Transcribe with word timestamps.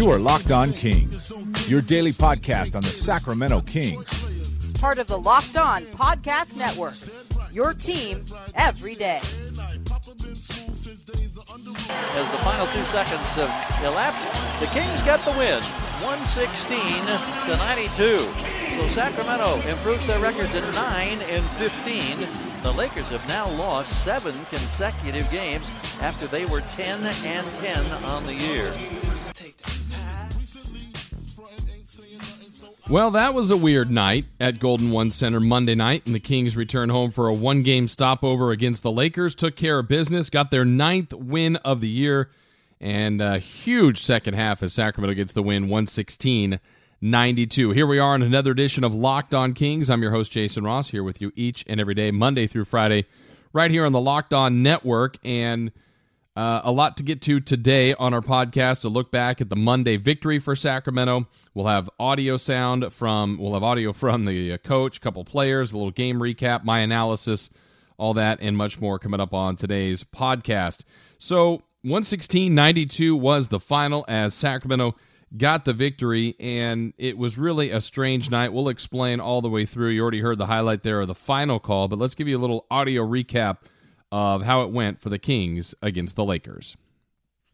You 0.00 0.08
are 0.08 0.18
Locked 0.18 0.50
On 0.50 0.72
Kings, 0.72 1.68
your 1.68 1.82
daily 1.82 2.12
podcast 2.12 2.74
on 2.74 2.80
the 2.80 2.88
Sacramento 2.88 3.60
Kings. 3.60 4.80
Part 4.80 4.96
of 4.96 5.06
the 5.06 5.18
Locked 5.18 5.58
On 5.58 5.82
Podcast 5.82 6.56
Network. 6.56 6.94
Your 7.52 7.74
team 7.74 8.24
every 8.54 8.94
day. 8.94 9.18
As 9.18 9.26
the 12.30 12.38
final 12.40 12.66
two 12.68 12.84
seconds 12.86 13.28
have 13.34 13.84
elapsed, 13.84 14.32
the 14.60 14.68
Kings 14.68 15.02
get 15.02 15.20
the 15.26 15.32
win, 15.32 15.60
116 16.00 16.80
to 17.44 17.56
92. 17.58 18.20
So 18.80 18.88
Sacramento 18.88 19.56
improves 19.68 20.06
their 20.06 20.18
record 20.20 20.48
to 20.52 20.62
9 20.72 21.18
and 21.28 21.44
15. 21.58 22.26
The 22.62 22.72
Lakers 22.72 23.10
have 23.10 23.28
now 23.28 23.50
lost 23.50 24.02
seven 24.02 24.46
consecutive 24.46 25.30
games 25.30 25.70
after 26.00 26.26
they 26.26 26.46
were 26.46 26.62
10 26.62 27.04
and 27.04 27.46
10 27.46 27.92
on 28.04 28.24
the 28.24 28.34
year. 28.34 28.72
Well, 32.90 33.12
that 33.12 33.34
was 33.34 33.52
a 33.52 33.56
weird 33.56 33.88
night 33.88 34.24
at 34.40 34.58
Golden 34.58 34.90
One 34.90 35.12
Center 35.12 35.38
Monday 35.38 35.76
night, 35.76 36.02
and 36.06 36.14
the 36.14 36.18
Kings 36.18 36.56
return 36.56 36.88
home 36.88 37.12
for 37.12 37.28
a 37.28 37.32
one 37.32 37.62
game 37.62 37.86
stopover 37.86 38.50
against 38.50 38.82
the 38.82 38.90
Lakers. 38.90 39.36
Took 39.36 39.54
care 39.54 39.78
of 39.78 39.86
business, 39.86 40.28
got 40.28 40.50
their 40.50 40.64
ninth 40.64 41.12
win 41.12 41.54
of 41.58 41.80
the 41.80 41.88
year, 41.88 42.30
and 42.80 43.22
a 43.22 43.38
huge 43.38 43.98
second 43.98 44.34
half 44.34 44.60
as 44.64 44.72
Sacramento 44.72 45.14
gets 45.14 45.32
the 45.32 45.42
win 45.42 45.68
116 45.68 46.58
92. 47.00 47.70
Here 47.70 47.86
we 47.86 48.00
are 48.00 48.12
on 48.12 48.22
another 48.22 48.50
edition 48.50 48.82
of 48.82 48.92
Locked 48.92 49.34
On 49.34 49.54
Kings. 49.54 49.88
I'm 49.88 50.02
your 50.02 50.10
host, 50.10 50.32
Jason 50.32 50.64
Ross, 50.64 50.90
here 50.90 51.04
with 51.04 51.20
you 51.20 51.30
each 51.36 51.64
and 51.68 51.80
every 51.80 51.94
day, 51.94 52.10
Monday 52.10 52.48
through 52.48 52.64
Friday, 52.64 53.06
right 53.52 53.70
here 53.70 53.86
on 53.86 53.92
the 53.92 54.00
Locked 54.00 54.34
On 54.34 54.64
Network. 54.64 55.16
And 55.22 55.70
uh, 56.36 56.60
a 56.64 56.70
lot 56.70 56.96
to 56.96 57.02
get 57.02 57.20
to 57.22 57.40
today 57.40 57.94
on 57.94 58.14
our 58.14 58.20
podcast. 58.20 58.80
To 58.82 58.88
look 58.88 59.10
back 59.10 59.40
at 59.40 59.48
the 59.48 59.56
Monday 59.56 59.96
victory 59.96 60.38
for 60.38 60.54
Sacramento, 60.54 61.28
we'll 61.54 61.66
have 61.66 61.90
audio 61.98 62.36
sound 62.36 62.92
from 62.92 63.36
we'll 63.38 63.54
have 63.54 63.62
audio 63.62 63.92
from 63.92 64.24
the 64.24 64.52
uh, 64.52 64.58
coach, 64.58 65.00
couple 65.00 65.24
players, 65.24 65.72
a 65.72 65.76
little 65.76 65.90
game 65.90 66.18
recap, 66.18 66.64
my 66.64 66.80
analysis, 66.80 67.50
all 67.98 68.14
that, 68.14 68.38
and 68.40 68.56
much 68.56 68.80
more 68.80 68.98
coming 68.98 69.20
up 69.20 69.34
on 69.34 69.56
today's 69.56 70.04
podcast. 70.04 70.84
So 71.18 71.62
116-92 71.84 73.18
was 73.18 73.48
the 73.48 73.60
final 73.60 74.04
as 74.06 74.32
Sacramento 74.34 74.94
got 75.36 75.64
the 75.64 75.72
victory, 75.72 76.36
and 76.38 76.92
it 76.98 77.16
was 77.16 77.38
really 77.38 77.70
a 77.70 77.80
strange 77.80 78.30
night. 78.30 78.52
We'll 78.52 78.68
explain 78.68 79.20
all 79.20 79.40
the 79.40 79.48
way 79.48 79.64
through. 79.64 79.90
You 79.90 80.02
already 80.02 80.20
heard 80.20 80.38
the 80.38 80.46
highlight 80.46 80.82
there 80.82 81.00
of 81.00 81.08
the 81.08 81.14
final 81.14 81.58
call, 81.58 81.88
but 81.88 81.98
let's 81.98 82.14
give 82.14 82.28
you 82.28 82.36
a 82.36 82.40
little 82.40 82.66
audio 82.70 83.06
recap 83.06 83.58
of 84.12 84.42
how 84.42 84.62
it 84.62 84.70
went 84.70 85.00
for 85.00 85.08
the 85.08 85.18
Kings 85.18 85.74
against 85.82 86.16
the 86.16 86.24
Lakers. 86.24 86.76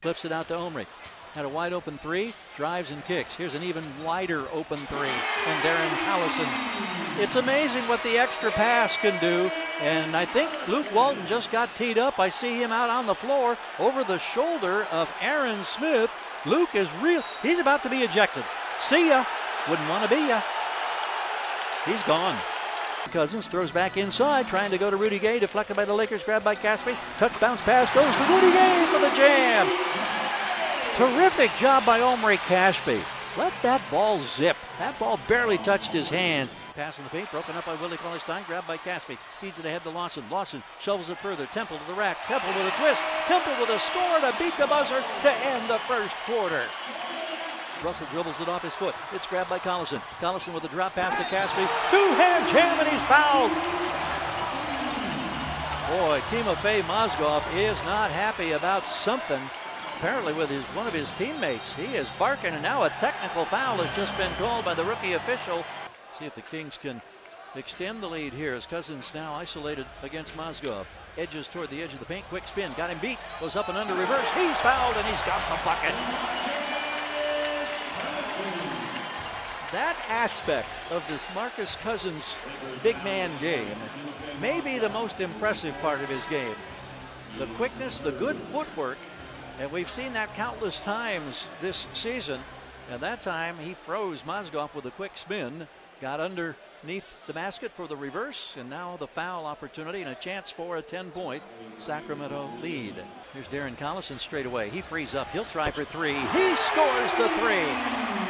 Flips 0.01 0.25
it 0.25 0.33
out 0.33 0.49
to 0.49 0.57
Omri. 0.57 0.87
Had 1.35 1.45
a 1.45 1.49
wide 1.51 1.75
open 1.75 1.99
three, 1.99 2.33
drives 2.55 2.91
and 2.91 3.05
kicks. 3.05 3.35
Here's 3.35 3.55
an 3.55 3.63
even 3.63 3.85
wider 4.03 4.49
open 4.53 4.79
three. 4.79 5.09
And 5.09 5.63
Darren 5.63 5.91
Collison. 6.07 7.23
It's 7.23 7.37
amazing 7.37 7.83
what 7.89 8.03
the 8.03 8.17
extra 8.19 8.51
pass 8.51 8.97
can 8.97 9.21
do. 9.21 9.51
And 9.83 10.17
I 10.17 10.25
think 10.25 10.51
Luke 10.69 10.87
Walton 10.95 11.27
just 11.27 11.53
got 11.53 11.75
teed 11.77 11.99
up. 11.99 12.19
I 12.19 12.31
see 12.31 12.63
him 12.63 12.73
out 12.73 12.89
on 12.89 13.07
the 13.07 13.15
floor 13.15 13.59
over 13.79 14.03
the 14.03 14.19
shoulder 14.19 14.87
of 14.91 15.13
Aaron 15.21 15.63
Smith. 15.63 16.11
Luke 16.47 16.75
is 16.75 16.91
real. 17.03 17.23
He's 17.43 17.59
about 17.59 17.83
to 17.83 17.91
be 17.91 17.99
ejected. 17.99 18.45
See 18.81 19.09
ya. 19.09 19.25
Wouldn't 19.69 19.89
want 19.91 20.05
to 20.05 20.09
be 20.09 20.29
ya. 20.29 20.41
He's 21.85 22.03
gone. 22.05 22.37
Cousins 23.11 23.47
throws 23.47 23.71
back 23.71 23.97
inside, 23.97 24.49
trying 24.49 24.71
to 24.71 24.79
go 24.79 24.91
to 24.91 24.97
Rudy 24.97 25.19
Gay, 25.19 25.39
deflected 25.39 25.77
by 25.77 25.85
the 25.85 25.95
Lakers, 25.95 26.23
grabbed 26.23 26.45
by 26.45 26.55
Casspi. 26.55 26.97
Touch 27.19 27.39
bounce 27.41 27.63
pass 27.63 27.91
goes 27.95 28.15
to 28.15 28.25
Rudy 28.33 28.53
Gay 28.53 28.87
for 28.93 28.99
the 28.99 29.15
jam. 29.17 29.67
Terrific 30.97 31.51
job 31.59 31.85
by 31.85 32.01
Omri 32.01 32.39
Casspi. 32.39 33.03
Let 33.37 33.53
that 33.63 33.83
ball 33.91 34.19
zip. 34.19 34.57
That 34.79 34.99
ball 34.99 35.21
barely 35.29 35.59
touched 35.59 35.93
his 35.93 36.09
hand. 36.09 36.49
Pass 36.75 36.99
in 36.99 37.05
the 37.05 37.11
paint, 37.11 37.31
broken 37.31 37.55
up 37.57 37.67
by 37.67 37.75
Willie 37.77 37.99
Cauley 37.99 38.19
Stein, 38.19 38.45
grabbed 38.47 38.67
by 38.67 38.79
Casspi. 38.79 39.19
Feeds 39.41 39.59
it 39.59 39.67
ahead 39.67 39.83
to 39.83 39.91
Lawson. 39.91 40.25
Lawson 40.31 40.63
shovels 40.81 41.11
it 41.11 41.19
further. 41.19 41.47
Temple 41.47 41.79
to 41.79 41.85
the 41.87 41.99
rack. 41.99 42.17
Temple 42.27 42.49
with 42.49 42.73
a 42.73 42.77
twist. 42.79 43.01
Temple 43.27 43.53
with 43.61 43.71
a 43.71 43.79
score 43.79 44.21
to 44.21 44.35
beat 44.39 44.57
the 44.57 44.67
buzzer 44.67 45.03
to 45.23 45.31
end 45.31 45.69
the 45.69 45.79
first 45.81 46.17
quarter. 46.25 46.65
Russell 47.87 48.09
dribbles 48.11 48.41
it 48.41 48.49
off 48.49 48.65
his 48.65 48.75
foot. 48.75 48.97
It's 49.13 49.29
grabbed 49.29 49.49
by 49.49 49.61
Collison. 49.61 50.01
Collison 50.19 50.53
with 50.53 50.65
a 50.65 50.69
drop 50.69 50.95
pass 50.95 51.17
to 51.19 51.23
Casspi. 51.31 51.69
Two-hand 51.89 52.51
jam 52.51 52.81
and 52.81 52.89
he's 52.89 53.05
fouled. 53.05 53.53
Boy, 55.95 56.19
Timofey 56.27 56.83
Mozgov 56.83 57.45
is 57.55 57.81
not 57.85 58.11
happy 58.11 58.53
about 58.53 58.85
something. 58.85 59.41
Apparently 59.99 60.33
with 60.33 60.51
his 60.51 60.65
one 60.75 60.89
of 60.89 60.93
his 60.93 61.13
teammates. 61.13 61.75
He 61.75 61.95
is 61.95 62.11
barking 62.19 62.55
and 62.55 62.63
now 62.63 62.83
a 62.83 62.91
technical 62.99 63.45
foul 63.45 63.77
has 63.77 63.95
just 63.95 64.19
been 64.19 64.33
called 64.33 64.65
by 64.65 64.75
the 64.75 64.83
rookie 64.83 65.13
official. 65.13 65.65
See 66.19 66.25
if 66.25 66.35
the 66.35 66.43
Kings 66.43 66.77
can 66.77 67.01
extend 67.55 68.03
the 68.03 68.09
lead 68.09 68.33
here 68.33 68.55
as 68.55 68.67
Cousins 68.67 69.15
now 69.15 69.33
isolated 69.35 69.87
against 70.03 70.37
Mozgov. 70.37 70.87
Edges 71.17 71.47
toward 71.47 71.71
the 71.71 71.85
edge 71.85 71.93
of 71.93 72.01
the 72.01 72.07
paint. 72.07 72.25
Quick 72.25 72.49
spin. 72.49 72.73
Got 72.77 72.91
him 72.91 72.99
beat. 72.99 73.19
Goes 73.39 73.55
up 73.55 73.69
and 73.69 73.79
under 73.79 73.95
reverse. 73.95 74.29
He's 74.35 74.61
fouled 74.61 74.97
and 74.97 75.07
he's 75.07 75.23
got 75.23 75.41
the 75.49 75.65
bucket. 75.65 76.56
That 79.77 79.97
aspect 80.09 80.71
of 80.91 81.07
this 81.07 81.27
Marcus 81.35 81.77
Cousins 81.83 82.35
big 82.83 82.97
man 83.05 83.31
game 83.43 83.77
may 84.41 84.63
be 84.63 84.79
the 84.79 84.89
most 84.89 85.21
impressive 85.21 85.79
part 85.83 86.01
of 86.01 86.09
his 86.09 86.25
game. 86.27 86.55
The 87.37 87.45
quickness, 87.57 88.01
the 88.01 88.13
good 88.13 88.37
footwork, 88.51 88.97
and 89.61 89.71
we've 89.71 89.91
seen 89.91 90.15
that 90.15 90.35
countless 90.35 90.81
times 90.81 91.47
this 91.61 91.87
season. 91.93 92.41
And 92.91 93.03
that 93.03 93.21
time 93.21 93.59
he 93.59 93.75
froze 93.75 94.23
Mozgov 94.23 94.75
with 94.75 94.87
a 94.87 94.91
quick 94.93 95.15
spin, 95.19 95.69
got 96.01 96.21
underneath 96.83 97.27
the 97.27 97.33
basket 97.33 97.73
for 97.73 97.87
the 97.87 97.97
reverse, 97.97 98.57
and 98.59 98.69
now 98.71 98.97
the 98.97 99.07
foul 99.07 99.47
opportunity 99.47 100.03
and 100.03 100.11
a 100.11 100.15
chance 100.15 100.51
for 100.51 100.77
a 100.77 100.83
10 100.83 101.11
point 101.11 101.43
Sacramento 101.79 102.49
lead. 102.63 102.95
Here's 103.33 103.49
Darren 103.49 103.77
Collison 103.77 104.19
straight 104.19 104.47
away. 104.47 104.71
He 104.71 104.81
frees 104.81 105.15
up. 105.15 105.29
He'll 105.31 105.45
try 105.45 105.71
for 105.71 105.85
three. 105.85 106.15
He 106.15 106.57
scores 106.57 107.15
the 107.15 107.29
three. 107.41 107.67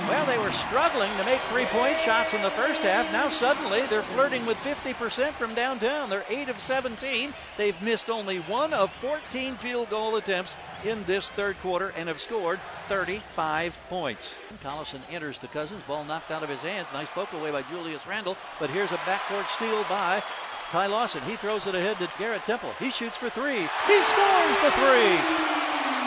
Well, 0.09 0.25
they 0.27 0.39
were 0.39 0.53
struggling 0.53 1.11
to 1.17 1.25
make 1.25 1.41
three 1.43 1.65
point 1.67 1.99
shots 1.99 2.33
in 2.33 2.41
the 2.43 2.51
first 2.51 2.81
half. 2.83 3.11
Now 3.13 3.29
suddenly 3.29 3.83
they're 3.87 4.03
flirting 4.03 4.47
with 4.47 4.57
50% 4.59 5.33
from 5.33 5.55
downtown. 5.55 6.09
They're 6.09 6.25
8 6.29 6.49
of 6.49 6.61
17. 6.61 7.35
They've 7.57 7.83
missed 7.83 8.09
only 8.09 8.39
one 8.39 8.73
of 8.73 8.93
14 8.95 9.55
field 9.57 9.91
goal 9.91 10.17
attempts 10.17 10.57
in 10.85 11.03
this 11.05 11.31
third 11.31 11.59
quarter 11.59 11.93
and 11.97 12.09
have 12.09 12.21
scored 12.21 12.61
35 12.87 13.79
points. 13.89 14.37
Collison 14.63 15.01
enters 15.11 15.39
to 15.39 15.49
Cousins. 15.49 15.83
Ball 15.87 16.05
knocked 16.05 16.31
out 16.31 16.43
of 16.43 16.49
his 16.49 16.61
hands. 16.61 16.89
Nice 16.93 17.09
poke 17.09 17.33
away 17.33 17.51
by 17.51 17.63
Julius 17.63 18.07
Randle. 18.07 18.36
But 18.59 18.71
here's 18.71 18.93
a 18.93 18.99
backcourt 18.99 19.49
steal 19.49 19.83
by 19.85 20.23
Ty 20.71 20.87
Lawson. 20.87 21.23
He 21.23 21.37
throws 21.37 21.67
it 21.67 21.75
ahead 21.75 21.99
to 21.99 22.09
Garrett 22.19 22.45
Temple. 22.45 22.71
He 22.79 22.91
shoots 22.91 23.17
for 23.17 23.31
three. 23.31 23.61
He 23.87 23.99
scores 24.03 24.59
the 24.63 24.73
three. 24.81 25.17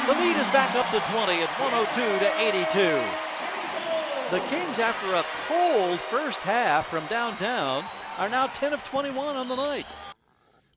The 0.08 0.16
lead 0.20 0.38
is 0.38 0.48
back 0.52 0.76
up 0.76 0.90
to 0.92 1.00
20 1.12 1.34
at 1.42 1.50
102 1.60 2.02
to 2.20 2.30
82. 2.40 3.30
The 4.32 4.40
Kings, 4.48 4.80
after 4.80 5.16
a 5.16 5.24
cold 5.48 6.00
first 6.00 6.40
half 6.40 6.88
from 6.88 7.06
downtown, 7.08 7.84
are 8.18 8.30
now 8.30 8.48
10 8.48 8.74
of 8.74 8.84
21 8.84 9.36
on 9.36 9.48
the 9.48 9.56
night. 9.56 9.86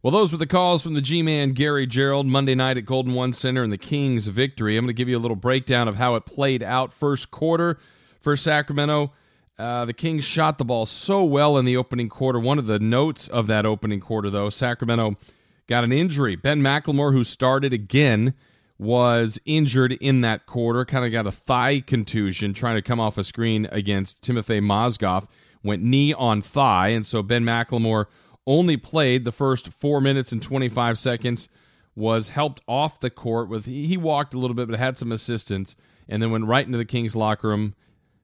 Well, 0.03 0.11
those 0.11 0.33
were 0.33 0.39
the 0.39 0.47
calls 0.47 0.83
from 0.83 0.95
the 0.95 1.01
G 1.01 1.23
Man 1.23 1.53
Gary 1.53 1.87
Gerould 1.87 2.27
Monday 2.27 2.55
night 2.55 2.77
at 2.77 2.85
Golden 2.85 3.15
One 3.15 3.33
Center 3.33 3.63
and 3.63 3.73
the 3.73 3.79
Kings' 3.79 4.27
victory. 4.27 4.77
I'm 4.77 4.85
going 4.85 4.89
to 4.89 4.95
give 4.95 5.09
you 5.09 5.17
a 5.17 5.21
little 5.21 5.37
breakdown 5.37 5.87
of 5.87 5.97
how 5.97 6.17
it 6.17 6.27
played 6.27 6.63
out 6.63 6.93
first 6.93 7.31
quarter 7.31 7.79
for 8.21 8.37
Sacramento. 8.37 9.13
Uh, 9.63 9.85
the 9.85 9.93
Kings 9.93 10.25
shot 10.25 10.59
the 10.59 10.65
ball 10.65 10.87
so 10.87 11.23
well 11.23 11.57
in 11.57 11.65
the 11.65 11.77
opening 11.77 12.09
quarter. 12.09 12.41
One 12.41 12.59
of 12.59 12.67
the 12.67 12.81
notes 12.81 13.29
of 13.29 13.47
that 13.47 13.65
opening 13.65 14.01
quarter, 14.01 14.29
though, 14.29 14.49
Sacramento 14.49 15.17
got 15.69 15.85
an 15.85 15.93
injury. 15.93 16.35
Ben 16.35 16.61
McLemore, 16.61 17.13
who 17.13 17.23
started 17.23 17.73
again, 17.73 18.35
was 18.77 19.39
injured 19.45 19.93
in 19.93 20.21
that 20.23 20.47
quarter, 20.47 20.85
kind 20.85 21.05
of 21.05 21.13
got 21.13 21.29
a 21.29 21.31
thigh 21.31 21.79
contusion 21.79 22.55
trying 22.55 22.75
to 22.75 22.83
come 22.83 22.99
off 22.99 23.17
a 23.17 23.23
screen 23.23 23.69
against 23.71 24.21
Timofey 24.23 24.61
Mozgov. 24.61 25.29
Went 25.63 25.85
knee 25.85 26.13
on 26.13 26.43
thigh, 26.43 26.89
and 26.89 27.07
so 27.07 27.23
Ben 27.23 27.45
McLemore 27.45 28.07
only 28.49 28.77
played 28.77 29.25
the 29.25 29.31
first 29.31 29.69
four 29.69 30.01
minutes 30.01 30.33
and 30.33 30.43
25 30.43 30.99
seconds, 30.99 31.49
was 31.95 32.31
helped 32.31 32.61
off 32.67 32.99
the 32.99 33.11
court 33.11 33.49
with 33.49 33.67
he 33.67 33.97
walked 33.97 34.35
a 34.35 34.39
little 34.41 34.57
bit 34.57 34.69
but 34.69 34.77
had 34.77 34.99
some 34.99 35.13
assistance, 35.13 35.77
and 36.09 36.21
then 36.21 36.33
went 36.33 36.47
right 36.47 36.67
into 36.67 36.79
the 36.79 36.85
Kings 36.85 37.15
locker 37.15 37.47
room 37.47 37.77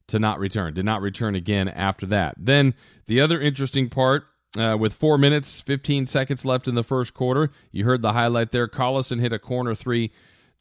to 0.09 0.19
not 0.19 0.39
return. 0.39 0.75
Did 0.75 0.85
not 0.85 1.01
return 1.01 1.35
again 1.35 1.69
after 1.69 2.07
that. 2.07 2.35
Then 2.37 2.75
the 3.07 3.21
other 3.21 3.41
interesting 3.41 3.89
part. 3.89 4.25
Uh, 4.59 4.75
with 4.77 4.95
four 4.95 5.19
minutes, 5.19 5.61
15 5.61 6.07
seconds 6.07 6.43
left 6.43 6.67
in 6.67 6.75
the 6.75 6.83
first 6.83 7.13
quarter, 7.13 7.51
you 7.71 7.85
heard 7.85 8.01
the 8.01 8.15
highlight 8.15 8.51
there. 8.51 8.67
Collison 8.67 9.21
hit 9.21 9.31
a 9.31 9.39
corner 9.39 9.75
three 9.75 10.11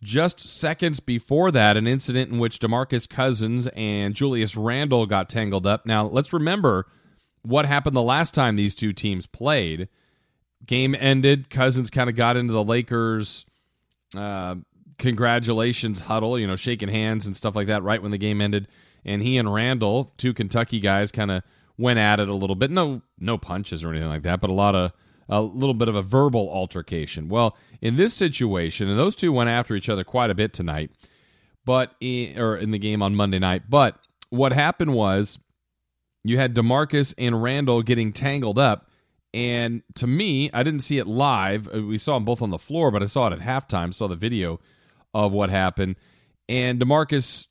just 0.03 0.41
seconds 0.41 0.99
before 0.99 1.51
that, 1.51 1.77
an 1.77 1.88
incident 1.88 2.31
in 2.31 2.38
which 2.38 2.59
Demarcus 2.59 3.09
Cousins 3.09 3.67
and 3.67 4.13
Julius 4.13 4.55
Randle 4.55 5.05
got 5.05 5.29
tangled 5.29 5.65
up. 5.65 5.85
Now, 5.85 6.05
let's 6.05 6.33
remember 6.33 6.85
what 7.41 7.65
happened 7.65 7.95
the 7.95 8.01
last 8.01 8.33
time 8.33 8.55
these 8.55 8.75
two 8.75 8.93
teams 8.93 9.25
played. 9.25 9.88
Game 10.65 10.95
ended. 11.00 11.50
Cousins 11.50 11.89
kind 11.89 12.09
of 12.09 12.15
got 12.15 12.35
into 12.35 12.53
the 12.53 12.63
Lakers' 12.63 13.45
uh, 14.15 14.55
congratulations 14.97 16.01
huddle, 16.01 16.38
you 16.38 16.47
know, 16.47 16.55
shaking 16.55 16.89
hands 16.89 17.25
and 17.25 17.35
stuff 17.35 17.55
like 17.55 17.67
that 17.67 17.83
right 17.83 18.01
when 18.01 18.11
the 18.11 18.17
game 18.17 18.41
ended. 18.41 18.67
And 19.07 19.24
he 19.24 19.38
and 19.38 19.51
Randle, 19.51 20.13
two 20.18 20.33
Kentucky 20.33 20.80
guys, 20.80 21.12
kind 21.12 21.31
of 21.31 21.42
went 21.77 21.98
at 21.98 22.19
it 22.19 22.30
a 22.30 22.36
little 22.36 22.56
bit. 22.56 22.69
No, 22.69 23.01
no 23.18 23.38
punches 23.38 23.83
or 23.83 23.89
anything 23.89 24.09
like 24.09 24.24
that, 24.24 24.42
but 24.42 24.50
a 24.50 24.54
lot 24.54 24.75
of 24.75 24.92
a 25.30 25.42
little 25.42 25.74
bit 25.74 25.88
of 25.88 25.95
a 25.95 26.01
verbal 26.01 26.50
altercation. 26.50 27.27
Well, 27.27 27.57
in 27.81 27.95
this 27.95 28.13
situation, 28.13 28.88
and 28.89 28.98
those 28.98 29.15
two 29.15 29.31
went 29.31 29.50
after 29.50 29.75
each 29.75 29.89
other 29.89 30.04
quite 30.04 30.30
a 30.30 30.36
bit 30.36 30.54
tonight, 30.54 30.92
but 31.65 31.95
in, 32.00 32.39
or 32.39 32.56
in 32.57 32.71
the 32.71 32.80
game 32.80 33.01
on 33.01 33.15
Monday 33.15 33.39
night. 33.39 33.63
But 33.69 33.98
what 34.30 34.54
happened 34.54 34.94
was 34.94 35.39
you 36.24 36.38
had 36.38 36.56
Demarcus 36.56 37.13
and 37.18 37.42
Randle 37.42 37.81
getting 37.81 38.13
tangled 38.13 38.60
up. 38.60 38.89
And 39.33 39.83
to 39.95 40.07
me, 40.07 40.50
I 40.53 40.63
didn't 40.63 40.81
see 40.81 40.98
it 40.98 41.07
live. 41.07 41.68
Uh, 41.74 41.83
we 41.83 41.98
saw 41.98 42.15
them 42.15 42.25
both 42.25 42.42
on 42.42 42.50
the 42.50 42.57
floor, 42.57 42.92
but 42.92 43.03
I 43.03 43.06
saw 43.06 43.27
it 43.27 43.33
at 43.33 43.39
halftime, 43.39 43.94
saw 43.94 44.07
the 44.07 44.15
video 44.15 44.60
of 45.13 45.33
what 45.33 45.50
happened. 45.50 45.98
And 46.48 46.80
Demarcus 46.80 47.46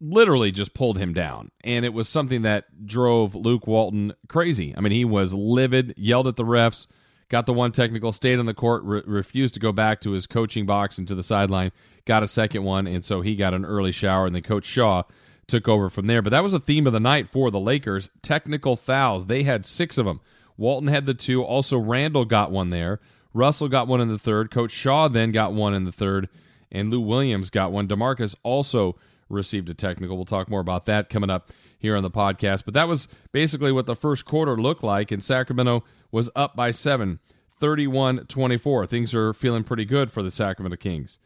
literally 0.00 0.52
just 0.52 0.74
pulled 0.74 0.98
him 0.98 1.12
down. 1.12 1.50
And 1.64 1.84
it 1.84 1.92
was 1.92 2.08
something 2.08 2.42
that 2.42 2.86
drove 2.86 3.34
Luke 3.34 3.66
Walton 3.66 4.12
crazy. 4.28 4.74
I 4.76 4.80
mean, 4.80 4.92
he 4.92 5.04
was 5.04 5.34
livid, 5.34 5.94
yelled 5.96 6.28
at 6.28 6.36
the 6.36 6.44
refs, 6.44 6.86
got 7.28 7.46
the 7.46 7.52
one 7.52 7.72
technical, 7.72 8.12
stayed 8.12 8.38
on 8.38 8.46
the 8.46 8.54
court, 8.54 8.82
re- 8.84 9.02
refused 9.06 9.54
to 9.54 9.60
go 9.60 9.72
back 9.72 10.00
to 10.02 10.12
his 10.12 10.26
coaching 10.26 10.66
box 10.66 10.98
and 10.98 11.08
to 11.08 11.14
the 11.14 11.22
sideline, 11.22 11.72
got 12.04 12.22
a 12.22 12.28
second 12.28 12.64
one. 12.64 12.86
And 12.86 13.04
so 13.04 13.20
he 13.20 13.36
got 13.36 13.54
an 13.54 13.64
early 13.64 13.92
shower. 13.92 14.26
And 14.26 14.34
then 14.34 14.42
Coach 14.42 14.66
Shaw 14.66 15.04
took 15.46 15.68
over 15.68 15.88
from 15.88 16.06
there. 16.06 16.22
But 16.22 16.30
that 16.30 16.42
was 16.42 16.54
a 16.54 16.60
theme 16.60 16.86
of 16.86 16.92
the 16.92 17.00
night 17.00 17.28
for 17.28 17.50
the 17.50 17.60
Lakers. 17.60 18.10
Technical 18.22 18.76
fouls. 18.76 19.26
They 19.26 19.44
had 19.44 19.64
six 19.64 19.98
of 19.98 20.04
them. 20.04 20.20
Walton 20.56 20.88
had 20.88 21.06
the 21.06 21.14
two. 21.14 21.42
Also, 21.42 21.78
Randle 21.78 22.24
got 22.24 22.50
one 22.50 22.70
there. 22.70 23.00
Russell 23.32 23.68
got 23.68 23.86
one 23.86 24.00
in 24.00 24.08
the 24.08 24.18
third. 24.18 24.50
Coach 24.50 24.70
Shaw 24.70 25.08
then 25.08 25.30
got 25.30 25.52
one 25.52 25.74
in 25.74 25.84
the 25.84 25.92
third. 25.92 26.28
And 26.72 26.90
Lou 26.90 27.00
Williams 27.00 27.50
got 27.50 27.70
one. 27.70 27.86
Demarcus 27.86 28.34
also 28.42 28.96
received 29.28 29.68
a 29.70 29.74
technical. 29.74 30.16
We'll 30.16 30.24
talk 30.24 30.48
more 30.48 30.60
about 30.60 30.86
that 30.86 31.08
coming 31.08 31.30
up 31.30 31.50
here 31.78 31.96
on 31.96 32.02
the 32.02 32.10
podcast. 32.10 32.64
But 32.64 32.74
that 32.74 32.88
was 32.88 33.08
basically 33.32 33.72
what 33.72 33.86
the 33.86 33.96
first 33.96 34.24
quarter 34.24 34.56
looked 34.56 34.82
like. 34.82 35.10
And 35.10 35.22
Sacramento 35.22 35.84
was 36.10 36.30
up 36.36 36.56
by 36.56 36.70
seven, 36.70 37.18
31 37.50 38.26
24. 38.26 38.86
Things 38.86 39.14
are 39.14 39.32
feeling 39.32 39.64
pretty 39.64 39.84
good 39.84 40.10
for 40.10 40.22
the 40.22 40.30
Sacramento 40.30 40.76
Kings. 40.76 41.18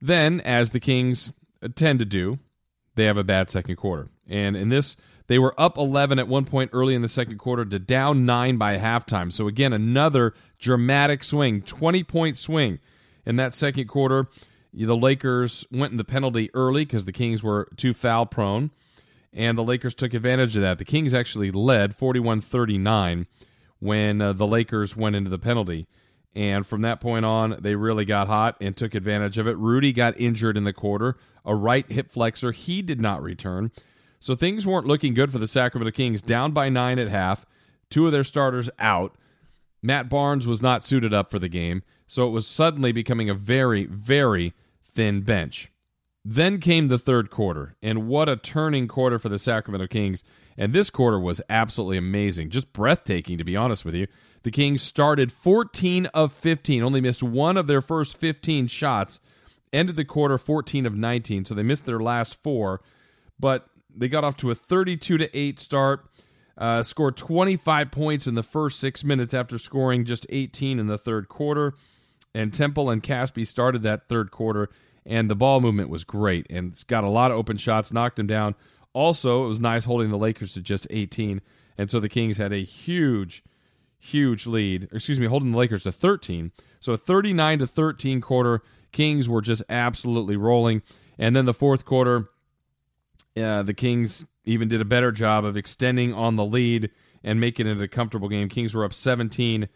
Then, 0.00 0.40
as 0.42 0.70
the 0.70 0.80
Kings 0.80 1.32
tend 1.74 1.98
to 1.98 2.04
do, 2.04 2.38
they 2.94 3.04
have 3.04 3.18
a 3.18 3.24
bad 3.24 3.50
second 3.50 3.76
quarter. 3.76 4.08
And 4.28 4.56
in 4.56 4.68
this, 4.68 4.96
they 5.26 5.38
were 5.38 5.58
up 5.60 5.76
11 5.76 6.18
at 6.18 6.28
one 6.28 6.44
point 6.44 6.70
early 6.72 6.94
in 6.94 7.02
the 7.02 7.08
second 7.08 7.38
quarter 7.38 7.64
to 7.64 7.78
down 7.78 8.24
9 8.24 8.56
by 8.56 8.78
halftime. 8.78 9.32
So, 9.32 9.48
again, 9.48 9.72
another 9.72 10.34
dramatic 10.58 11.22
swing, 11.24 11.62
20 11.62 12.04
point 12.04 12.36
swing 12.36 12.80
in 13.26 13.36
that 13.36 13.54
second 13.54 13.88
quarter. 13.88 14.28
The 14.72 14.96
Lakers 14.96 15.66
went 15.70 15.92
in 15.92 15.96
the 15.96 16.04
penalty 16.04 16.50
early 16.54 16.84
because 16.84 17.04
the 17.04 17.12
Kings 17.12 17.42
were 17.42 17.68
too 17.76 17.94
foul 17.94 18.26
prone, 18.26 18.70
and 19.32 19.56
the 19.56 19.64
Lakers 19.64 19.94
took 19.94 20.14
advantage 20.14 20.56
of 20.56 20.62
that. 20.62 20.78
The 20.78 20.84
Kings 20.84 21.14
actually 21.14 21.50
led 21.50 21.94
41 21.94 22.40
39 22.40 23.26
when 23.80 24.20
uh, 24.20 24.32
the 24.32 24.46
Lakers 24.46 24.96
went 24.96 25.16
into 25.16 25.30
the 25.30 25.38
penalty. 25.38 25.86
And 26.34 26.66
from 26.66 26.82
that 26.82 27.00
point 27.00 27.24
on, 27.24 27.56
they 27.60 27.74
really 27.74 28.04
got 28.04 28.28
hot 28.28 28.56
and 28.60 28.76
took 28.76 28.94
advantage 28.94 29.38
of 29.38 29.48
it. 29.48 29.56
Rudy 29.56 29.92
got 29.92 30.20
injured 30.20 30.56
in 30.56 30.64
the 30.64 30.72
quarter, 30.72 31.16
a 31.44 31.54
right 31.54 31.90
hip 31.90 32.12
flexor. 32.12 32.52
He 32.52 32.82
did 32.82 33.00
not 33.00 33.22
return. 33.22 33.72
So 34.20 34.34
things 34.34 34.66
weren't 34.66 34.86
looking 34.86 35.14
good 35.14 35.32
for 35.32 35.38
the 35.38 35.48
Sacramento 35.48 35.92
Kings, 35.92 36.20
down 36.20 36.52
by 36.52 36.68
nine 36.68 36.98
at 36.98 37.08
half, 37.08 37.46
two 37.88 38.06
of 38.06 38.12
their 38.12 38.24
starters 38.24 38.68
out. 38.78 39.14
Matt 39.82 40.08
Barnes 40.08 40.46
was 40.46 40.62
not 40.62 40.82
suited 40.82 41.14
up 41.14 41.30
for 41.30 41.38
the 41.38 41.48
game, 41.48 41.82
so 42.06 42.26
it 42.26 42.30
was 42.30 42.46
suddenly 42.46 42.92
becoming 42.92 43.30
a 43.30 43.34
very, 43.34 43.86
very 43.86 44.54
thin 44.82 45.20
bench. 45.20 45.70
Then 46.24 46.58
came 46.58 46.88
the 46.88 46.98
third 46.98 47.30
quarter, 47.30 47.76
and 47.80 48.06
what 48.08 48.28
a 48.28 48.36
turning 48.36 48.88
quarter 48.88 49.18
for 49.18 49.28
the 49.28 49.38
Sacramento 49.38 49.86
Kings. 49.86 50.24
And 50.58 50.72
this 50.72 50.90
quarter 50.90 51.18
was 51.18 51.40
absolutely 51.48 51.96
amazing, 51.96 52.50
just 52.50 52.72
breathtaking, 52.72 53.38
to 53.38 53.44
be 53.44 53.56
honest 53.56 53.84
with 53.84 53.94
you. 53.94 54.08
The 54.42 54.50
Kings 54.50 54.82
started 54.82 55.32
14 55.32 56.06
of 56.06 56.32
15, 56.32 56.82
only 56.82 57.00
missed 57.00 57.22
one 57.22 57.56
of 57.56 57.66
their 57.66 57.80
first 57.80 58.16
15 58.16 58.66
shots, 58.66 59.20
ended 59.72 59.96
the 59.96 60.04
quarter 60.04 60.36
14 60.36 60.84
of 60.84 60.96
19, 60.96 61.44
so 61.44 61.54
they 61.54 61.62
missed 61.62 61.86
their 61.86 62.00
last 62.00 62.42
four, 62.42 62.82
but 63.38 63.68
they 63.94 64.08
got 64.08 64.24
off 64.24 64.36
to 64.38 64.50
a 64.50 64.54
32 64.54 65.18
to 65.18 65.38
8 65.38 65.60
start. 65.60 66.04
Uh, 66.58 66.82
scored 66.82 67.16
25 67.16 67.92
points 67.92 68.26
in 68.26 68.34
the 68.34 68.42
first 68.42 68.80
six 68.80 69.04
minutes 69.04 69.32
after 69.32 69.58
scoring 69.58 70.04
just 70.04 70.26
18 70.28 70.80
in 70.80 70.88
the 70.88 70.98
third 70.98 71.28
quarter. 71.28 71.72
And 72.34 72.52
Temple 72.52 72.90
and 72.90 73.00
Casspi 73.00 73.46
started 73.46 73.84
that 73.84 74.08
third 74.08 74.32
quarter, 74.32 74.68
and 75.06 75.30
the 75.30 75.36
ball 75.36 75.60
movement 75.60 75.88
was 75.88 76.02
great 76.04 76.46
and 76.50 76.76
got 76.88 77.04
a 77.04 77.08
lot 77.08 77.30
of 77.30 77.36
open 77.36 77.56
shots, 77.56 77.92
knocked 77.92 78.18
him 78.18 78.26
down. 78.26 78.56
Also, 78.92 79.44
it 79.44 79.48
was 79.48 79.60
nice 79.60 79.84
holding 79.84 80.10
the 80.10 80.18
Lakers 80.18 80.52
to 80.54 80.60
just 80.60 80.86
18, 80.90 81.40
and 81.76 81.90
so 81.90 82.00
the 82.00 82.08
Kings 82.08 82.38
had 82.38 82.52
a 82.52 82.64
huge, 82.64 83.44
huge 83.98 84.46
lead. 84.46 84.88
Excuse 84.92 85.20
me, 85.20 85.26
holding 85.26 85.52
the 85.52 85.58
Lakers 85.58 85.84
to 85.84 85.92
13. 85.92 86.50
So 86.80 86.92
a 86.94 86.96
39 86.96 87.60
to 87.60 87.66
13 87.66 88.20
quarter. 88.20 88.62
Kings 88.90 89.28
were 89.28 89.42
just 89.42 89.62
absolutely 89.68 90.36
rolling, 90.36 90.82
and 91.18 91.36
then 91.36 91.44
the 91.44 91.54
fourth 91.54 91.84
quarter, 91.84 92.30
uh, 93.36 93.62
the 93.62 93.74
Kings 93.74 94.24
even 94.48 94.68
did 94.68 94.80
a 94.80 94.84
better 94.84 95.12
job 95.12 95.44
of 95.44 95.56
extending 95.56 96.12
on 96.12 96.36
the 96.36 96.44
lead 96.44 96.90
and 97.22 97.40
making 97.40 97.66
it 97.66 97.80
a 97.80 97.88
comfortable 97.88 98.28
game. 98.28 98.48
Kings 98.48 98.74
were 98.74 98.84
up 98.84 98.94
17 98.94 99.68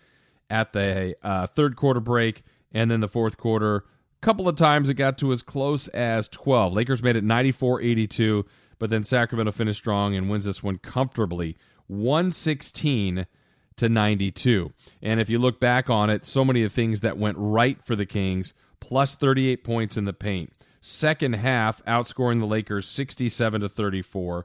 at 0.50 0.72
the 0.72 1.16
uh, 1.22 1.46
third 1.46 1.76
quarter 1.76 2.00
break, 2.00 2.42
and 2.72 2.90
then 2.90 3.00
the 3.00 3.08
fourth 3.08 3.36
quarter. 3.36 3.76
A 3.76 3.82
couple 4.20 4.48
of 4.48 4.56
times 4.56 4.88
it 4.90 4.94
got 4.94 5.18
to 5.18 5.32
as 5.32 5.42
close 5.42 5.88
as 5.88 6.28
12. 6.28 6.72
Lakers 6.72 7.02
made 7.02 7.16
it 7.16 7.24
94 7.24 7.80
82, 7.80 8.44
but 8.78 8.90
then 8.90 9.04
Sacramento 9.04 9.52
finished 9.52 9.78
strong 9.78 10.14
and 10.14 10.30
wins 10.30 10.44
this 10.44 10.62
one 10.62 10.78
comfortably 10.78 11.56
116 11.86 13.26
to 13.76 13.88
92. 13.88 14.72
And 15.00 15.20
if 15.20 15.30
you 15.30 15.38
look 15.38 15.60
back 15.60 15.90
on 15.90 16.10
it, 16.10 16.24
so 16.24 16.44
many 16.44 16.62
of 16.62 16.70
the 16.70 16.74
things 16.74 17.00
that 17.00 17.18
went 17.18 17.36
right 17.38 17.82
for 17.84 17.96
the 17.96 18.06
Kings, 18.06 18.54
plus 18.80 19.16
38 19.16 19.64
points 19.64 19.96
in 19.96 20.04
the 20.04 20.12
paint. 20.12 20.52
Second 20.84 21.34
half, 21.34 21.82
outscoring 21.84 22.40
the 22.40 22.46
Lakers 22.46 22.88
67 22.88 23.60
to 23.60 23.68
34. 23.68 24.44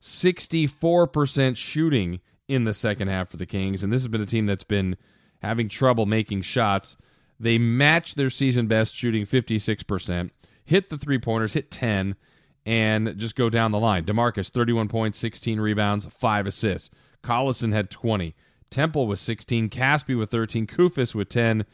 64% 0.00 1.56
shooting 1.56 2.20
in 2.48 2.64
the 2.64 2.74
second 2.74 3.06
half 3.06 3.28
for 3.28 3.36
the 3.36 3.46
Kings. 3.46 3.84
And 3.84 3.92
this 3.92 4.00
has 4.02 4.08
been 4.08 4.20
a 4.20 4.26
team 4.26 4.46
that's 4.46 4.64
been 4.64 4.96
having 5.42 5.68
trouble 5.68 6.04
making 6.04 6.42
shots. 6.42 6.96
They 7.38 7.56
matched 7.56 8.16
their 8.16 8.30
season 8.30 8.66
best, 8.66 8.96
shooting 8.96 9.24
56%, 9.24 10.30
hit 10.64 10.88
the 10.88 10.98
three 10.98 11.18
pointers, 11.18 11.52
hit 11.52 11.70
10, 11.70 12.16
and 12.64 13.16
just 13.16 13.36
go 13.36 13.48
down 13.48 13.70
the 13.70 13.78
line. 13.78 14.04
Demarcus, 14.04 14.50
31 14.50 14.88
points, 14.88 15.18
16 15.18 15.60
rebounds, 15.60 16.06
5 16.06 16.46
assists. 16.48 16.90
Collison 17.22 17.72
had 17.72 17.90
20. 17.90 18.34
Temple 18.70 19.06
was 19.06 19.20
16. 19.20 19.70
Casspi 19.70 20.18
with 20.18 20.32
13. 20.32 20.66
Koufos 20.66 21.14
with 21.14 21.28
10. 21.28 21.64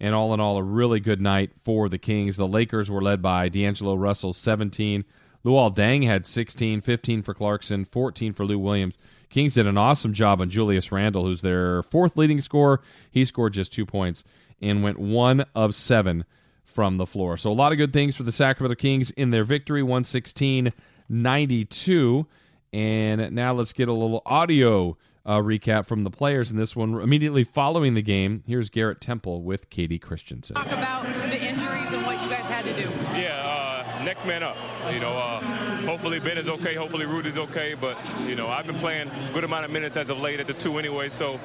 And 0.00 0.14
all 0.14 0.32
in 0.32 0.40
all, 0.40 0.56
a 0.56 0.62
really 0.62 1.00
good 1.00 1.20
night 1.20 1.50
for 1.64 1.88
the 1.88 1.98
Kings. 1.98 2.36
The 2.36 2.46
Lakers 2.46 2.90
were 2.90 3.02
led 3.02 3.20
by 3.20 3.48
D'Angelo 3.48 3.94
Russell, 3.94 4.32
17. 4.32 5.04
Luol 5.44 5.74
Deng 5.74 6.04
had 6.04 6.26
16, 6.26 6.80
15 6.80 7.22
for 7.22 7.34
Clarkson, 7.34 7.84
14 7.84 8.32
for 8.32 8.44
Lou 8.44 8.58
Williams. 8.58 8.98
Kings 9.28 9.54
did 9.54 9.66
an 9.66 9.78
awesome 9.78 10.12
job 10.12 10.40
on 10.40 10.50
Julius 10.50 10.90
Randle, 10.92 11.24
who's 11.24 11.40
their 11.40 11.82
fourth 11.82 12.16
leading 12.16 12.40
scorer. 12.40 12.80
He 13.10 13.24
scored 13.24 13.52
just 13.54 13.72
two 13.72 13.86
points 13.86 14.24
and 14.60 14.82
went 14.82 14.98
one 14.98 15.44
of 15.54 15.74
seven 15.74 16.24
from 16.64 16.96
the 16.96 17.06
floor. 17.06 17.36
So 17.36 17.50
a 17.50 17.52
lot 17.52 17.72
of 17.72 17.78
good 17.78 17.92
things 17.92 18.16
for 18.16 18.24
the 18.24 18.32
Sacramento 18.32 18.76
Kings 18.76 19.10
in 19.12 19.30
their 19.30 19.44
victory, 19.44 19.82
116 19.82 20.72
92. 21.08 22.26
And 22.72 23.32
now 23.32 23.54
let's 23.54 23.72
get 23.72 23.88
a 23.88 23.92
little 23.92 24.22
audio 24.26 24.96
uh, 25.28 25.42
recap 25.42 25.84
from 25.84 26.04
the 26.04 26.10
players 26.10 26.50
in 26.50 26.56
this 26.56 26.74
one. 26.74 26.94
Immediately 26.94 27.44
following 27.44 27.92
the 27.92 28.02
game, 28.02 28.42
here's 28.46 28.70
Garrett 28.70 29.00
Temple 29.00 29.42
with 29.42 29.68
Katie 29.68 29.98
Christensen. 29.98 30.56
Talk 30.56 30.66
about 30.68 31.04
the 31.04 31.38
injuries 31.38 31.92
and 31.92 32.04
what 32.06 32.20
you 32.22 32.30
guys 32.30 32.46
had 32.46 32.64
to 32.64 32.72
do. 32.72 32.88
Yeah, 33.14 33.84
uh, 33.98 34.04
next 34.04 34.24
man 34.24 34.42
up. 34.42 34.56
You 34.90 35.00
know, 35.00 35.10
uh, 35.10 35.40
hopefully 35.84 36.18
Ben 36.18 36.38
is 36.38 36.48
okay. 36.48 36.74
Hopefully 36.74 37.04
Rudy's 37.04 37.36
okay. 37.36 37.74
But 37.78 37.98
you 38.20 38.36
know, 38.36 38.48
I've 38.48 38.66
been 38.66 38.78
playing 38.78 39.08
a 39.10 39.32
good 39.34 39.44
amount 39.44 39.66
of 39.66 39.70
minutes 39.70 39.98
as 39.98 40.08
of 40.08 40.18
late 40.18 40.40
at 40.40 40.46
the 40.46 40.54
two 40.54 40.78
anyway. 40.78 41.10
So 41.10 41.38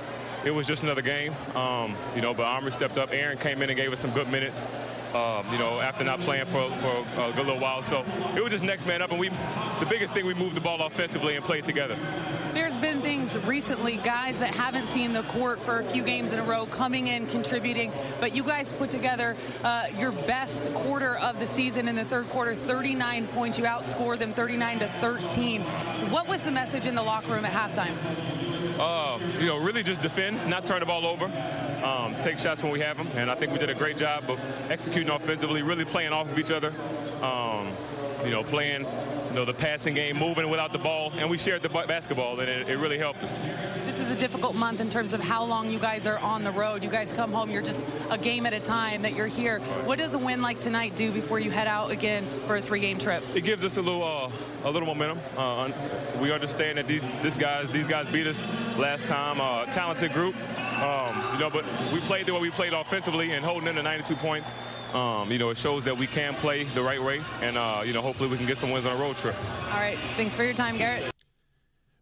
it 0.46 0.52
was 0.52 0.66
just 0.66 0.84
another 0.84 1.02
game. 1.02 1.36
Um, 1.54 1.94
you 2.16 2.22
know, 2.22 2.34
but 2.34 2.46
Omri 2.46 2.72
stepped 2.72 2.98
up. 2.98 3.10
Aaron 3.12 3.38
came 3.38 3.62
in 3.62 3.70
and 3.70 3.78
gave 3.78 3.92
us 3.92 4.00
some 4.00 4.12
good 4.12 4.30
minutes. 4.30 4.66
Um, 5.14 5.46
you 5.52 5.60
know, 5.60 5.80
after 5.80 6.04
not 6.04 6.22
playing 6.22 6.46
for, 6.46 6.68
for 6.72 7.06
a 7.22 7.32
good 7.34 7.46
little 7.46 7.60
while, 7.60 7.84
so 7.84 8.04
it 8.36 8.42
was 8.42 8.52
just 8.52 8.64
next 8.64 8.88
man 8.88 9.02
up, 9.02 9.12
and 9.12 9.20
we. 9.20 9.30
The 9.80 9.86
biggest 9.88 10.14
thing 10.14 10.26
we 10.26 10.34
moved 10.34 10.56
the 10.56 10.62
ball 10.62 10.82
offensively 10.82 11.36
and 11.36 11.46
played 11.46 11.66
together. 11.66 11.98
Recently, 13.36 13.98
guys 13.98 14.38
that 14.40 14.52
haven't 14.52 14.86
seen 14.86 15.12
the 15.12 15.24
court 15.24 15.60
for 15.60 15.80
a 15.80 15.84
few 15.84 16.04
games 16.04 16.34
in 16.34 16.40
a 16.40 16.44
row 16.44 16.68
coming 16.68 17.08
in, 17.08 17.26
contributing, 17.26 17.92
but 18.20 18.36
you 18.36 18.44
guys 18.44 18.72
put 18.72 18.92
together 18.92 19.36
uh, 19.64 19.86
your 19.98 20.12
best 20.12 20.72
quarter 20.74 21.18
of 21.18 21.40
the 21.40 21.48
season 21.48 21.88
in 21.88 21.96
the 21.96 22.06
third 22.06 22.30
quarter, 22.30 22.54
39 22.54 23.28
points. 23.28 23.58
You 23.58 23.66
outscored 23.66 24.20
them 24.20 24.34
39 24.34 24.80
to 24.80 24.88
13. 24.88 25.62
What 26.12 26.28
was 26.28 26.44
the 26.44 26.52
message 26.52 26.86
in 26.86 26.94
the 26.94 27.02
locker 27.02 27.32
room 27.32 27.44
at 27.44 27.52
halftime? 27.52 27.96
Uh, 28.80 29.20
you 29.40 29.48
know, 29.48 29.58
really 29.58 29.82
just 29.82 30.02
defend, 30.02 30.48
not 30.48 30.66
turn 30.66 30.80
the 30.80 30.86
ball 30.86 31.06
over, 31.06 31.26
um, 31.84 32.16
take 32.22 32.38
shots 32.38 32.62
when 32.62 32.72
we 32.72 32.80
have 32.82 32.98
them, 32.98 33.08
and 33.16 33.32
I 33.32 33.36
think 33.36 33.52
we 33.52 33.58
did 33.58 33.70
a 33.70 33.76
great 33.76 33.98
job 33.98 34.30
of 34.30 34.40
executing 34.70 35.10
offensively, 35.10 35.64
really 35.64 35.86
playing 35.86 36.14
off 36.14 36.32
of 36.32 36.38
each 36.38 36.52
other. 36.52 36.72
Um, 37.22 37.72
you 38.24 38.32
know, 38.32 38.44
playing 38.44 38.86
you 39.34 39.40
know, 39.40 39.46
the 39.46 39.54
passing 39.54 39.96
game, 39.96 40.16
moving 40.20 40.48
without 40.48 40.72
the 40.72 40.78
ball, 40.78 41.12
and 41.18 41.28
we 41.28 41.40
shared 41.40 41.64
the 41.64 41.70
basketball, 41.70 42.40
and 42.40 42.48
it, 42.48 42.70
it, 42.70 42.78
really 42.78 43.00
helped 43.00 43.24
us. 43.24 43.40
This 43.84 44.00
is 44.00 44.12
a 44.12 44.16
difficult 44.16 44.54
month 44.54 44.80
in 44.80 44.92
terms 44.92 45.12
of 45.12 45.22
how 45.22 45.44
long 45.44 45.72
you 45.72 45.80
guys 45.80 46.06
are 46.06 46.20
on 46.20 46.44
the 46.44 46.52
road. 46.52 46.84
You 46.84 46.90
guys 46.90 47.12
come 47.12 47.32
home, 47.32 47.50
you're 47.50 47.64
just 47.64 47.88
a 48.12 48.18
game 48.20 48.46
at 48.46 48.54
a 48.54 48.60
time 48.60 49.02
that 49.02 49.16
you're 49.16 49.26
here. 49.26 49.58
What 49.86 49.98
does 49.98 50.14
a 50.14 50.20
win 50.20 50.44
like 50.44 50.60
tonight 50.60 50.96
do 50.96 51.12
before 51.12 51.40
you 51.40 51.50
head 51.50 51.66
out 51.66 51.90
again 51.90 52.28
for 52.46 52.58
a 52.58 52.62
three-game 52.62 53.00
trip? 53.00 53.24
It 53.34 53.44
gives 53.44 53.64
us 53.64 53.78
a 53.78 53.82
little, 53.82 54.04
uh, 54.04 54.30
a 54.66 54.70
little 54.70 54.86
momentum. 54.86 55.20
Uh, 55.36 55.72
we 56.22 56.32
understand 56.32 56.78
that 56.78 56.86
these, 56.86 57.04
this 57.24 57.36
guys, 57.36 57.72
these 57.72 57.88
guys 57.88 58.08
beat 58.10 58.28
us 58.28 58.40
last 58.78 59.08
time. 59.08 59.42
Uh, 59.42 59.66
talented 59.72 60.14
group, 60.14 60.36
um, 60.80 61.16
you 61.34 61.40
know, 61.40 61.50
but 61.52 61.66
we 61.92 62.00
played 62.02 62.28
the 62.28 62.34
way 62.36 62.40
we 62.40 62.52
played 62.52 62.74
offensively 62.74 63.32
and 63.32 63.44
holding 63.44 63.66
them 63.66 63.78
to 63.78 63.82
92 63.82 64.16
points 64.18 64.54
um, 64.94 65.32
you 65.32 65.38
know, 65.38 65.50
it 65.50 65.58
shows 65.58 65.84
that 65.86 65.98
we 65.98 66.08
can 66.08 66.34
play 66.36 66.64
the 66.64 66.84
right 66.84 67.02
way, 67.02 67.22
and 67.42 67.58
uh, 67.58 67.84
you 67.86 67.94
know, 67.94 68.02
hopefully 68.02 68.30
we 68.30 68.38
can 68.38 68.46
get 68.46 68.58
some 68.58 68.72
wins 68.72 68.86
on 68.86 68.96
a 68.96 69.00
road 69.00 69.16
trip. 69.18 69.36
All 69.72 69.80
right, 69.80 69.98
thanks 70.16 70.36
for 70.36 70.44
your 70.44 70.54
time, 70.54 70.78
Garrett. 70.78 71.12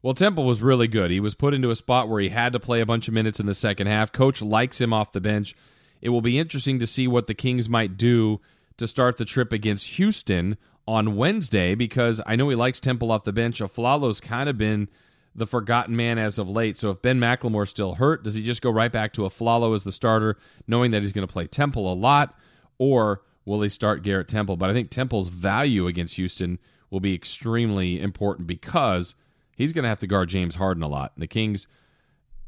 Well, 0.01 0.15
Temple 0.15 0.45
was 0.45 0.62
really 0.63 0.88
good. 0.88 1.12
He 1.12 1.19
was 1.19 1.36
put 1.36 1.53
into 1.53 1.69
a 1.69 1.75
spot 1.75 2.10
where 2.10 2.19
he 2.19 2.29
had 2.29 2.53
to 2.53 2.60
play 2.60 2.81
a 2.81 2.86
bunch 2.86 3.07
of 3.07 3.13
minutes 3.13 3.39
in 3.39 3.45
the 3.45 3.53
second 3.53 3.88
half. 3.88 4.12
Coach 4.12 4.41
likes 4.41 4.81
him 4.81 4.93
off 4.93 5.12
the 5.12 5.21
bench. 5.21 5.55
It 6.01 6.10
will 6.10 6.21
be 6.21 6.39
interesting 6.39 6.79
to 6.79 6.88
see 6.88 7.07
what 7.07 7.27
the 7.27 7.36
Kings 7.36 7.69
might 7.69 7.98
do 7.98 8.41
to 8.77 8.88
start 8.88 9.17
the 9.17 9.25
trip 9.25 9.53
against 9.53 9.88
Houston 9.91 10.57
on 10.88 11.15
Wednesday 11.15 11.75
because 11.75 12.19
I 12.25 12.36
know 12.36 12.50
he 12.50 12.55
likes 12.55 12.79
Temple 12.79 13.12
off 13.12 13.25
the 13.25 13.31
bench. 13.31 13.60
Afflalo's 13.60 14.19
kind 14.19 14.50
of 14.50 14.57
been 14.57 14.89
the 15.36 15.45
forgotten 15.45 15.95
man 15.95 16.17
as 16.17 16.39
of 16.39 16.50
late. 16.50 16.77
So 16.77 16.89
if 16.89 17.01
Ben 17.03 17.19
McLemore's 17.19 17.69
still 17.69 17.93
hurt, 17.95 18.24
does 18.24 18.33
he 18.33 18.41
just 18.41 18.63
go 18.63 18.71
right 18.71 18.91
back 18.91 19.13
to 19.13 19.21
Afflalo 19.21 19.75
as 19.75 19.83
the 19.83 19.91
starter, 19.91 20.38
knowing 20.67 20.89
that 20.91 21.03
he's 21.03 21.13
going 21.13 21.27
to 21.27 21.31
play 21.31 21.45
Temple 21.45 21.91
a 21.91 21.93
lot? 21.93 22.38
Or 22.82 23.22
will 23.46 23.60
they 23.60 23.70
start 23.70 24.02
Garrett 24.02 24.28
Temple? 24.28 24.58
But 24.58 24.72
I 24.72 24.74
think 24.74 24.90
Temple's 24.90 25.28
value 25.30 25.86
against 25.86 26.16
Houston 26.16 26.58
will 26.90 27.00
be 27.00 27.14
extremely 27.14 28.02
important 28.02 28.48
because 28.48 29.14
he's 29.56 29.72
going 29.72 29.84
to 29.84 29.90
have 29.90 30.00
to 30.00 30.08
guard 30.08 30.30
James 30.30 30.56
Harden 30.56 30.82
a 30.82 30.88
lot. 30.88 31.12
And 31.16 31.22
The 31.22 31.28
Kings, 31.28 31.68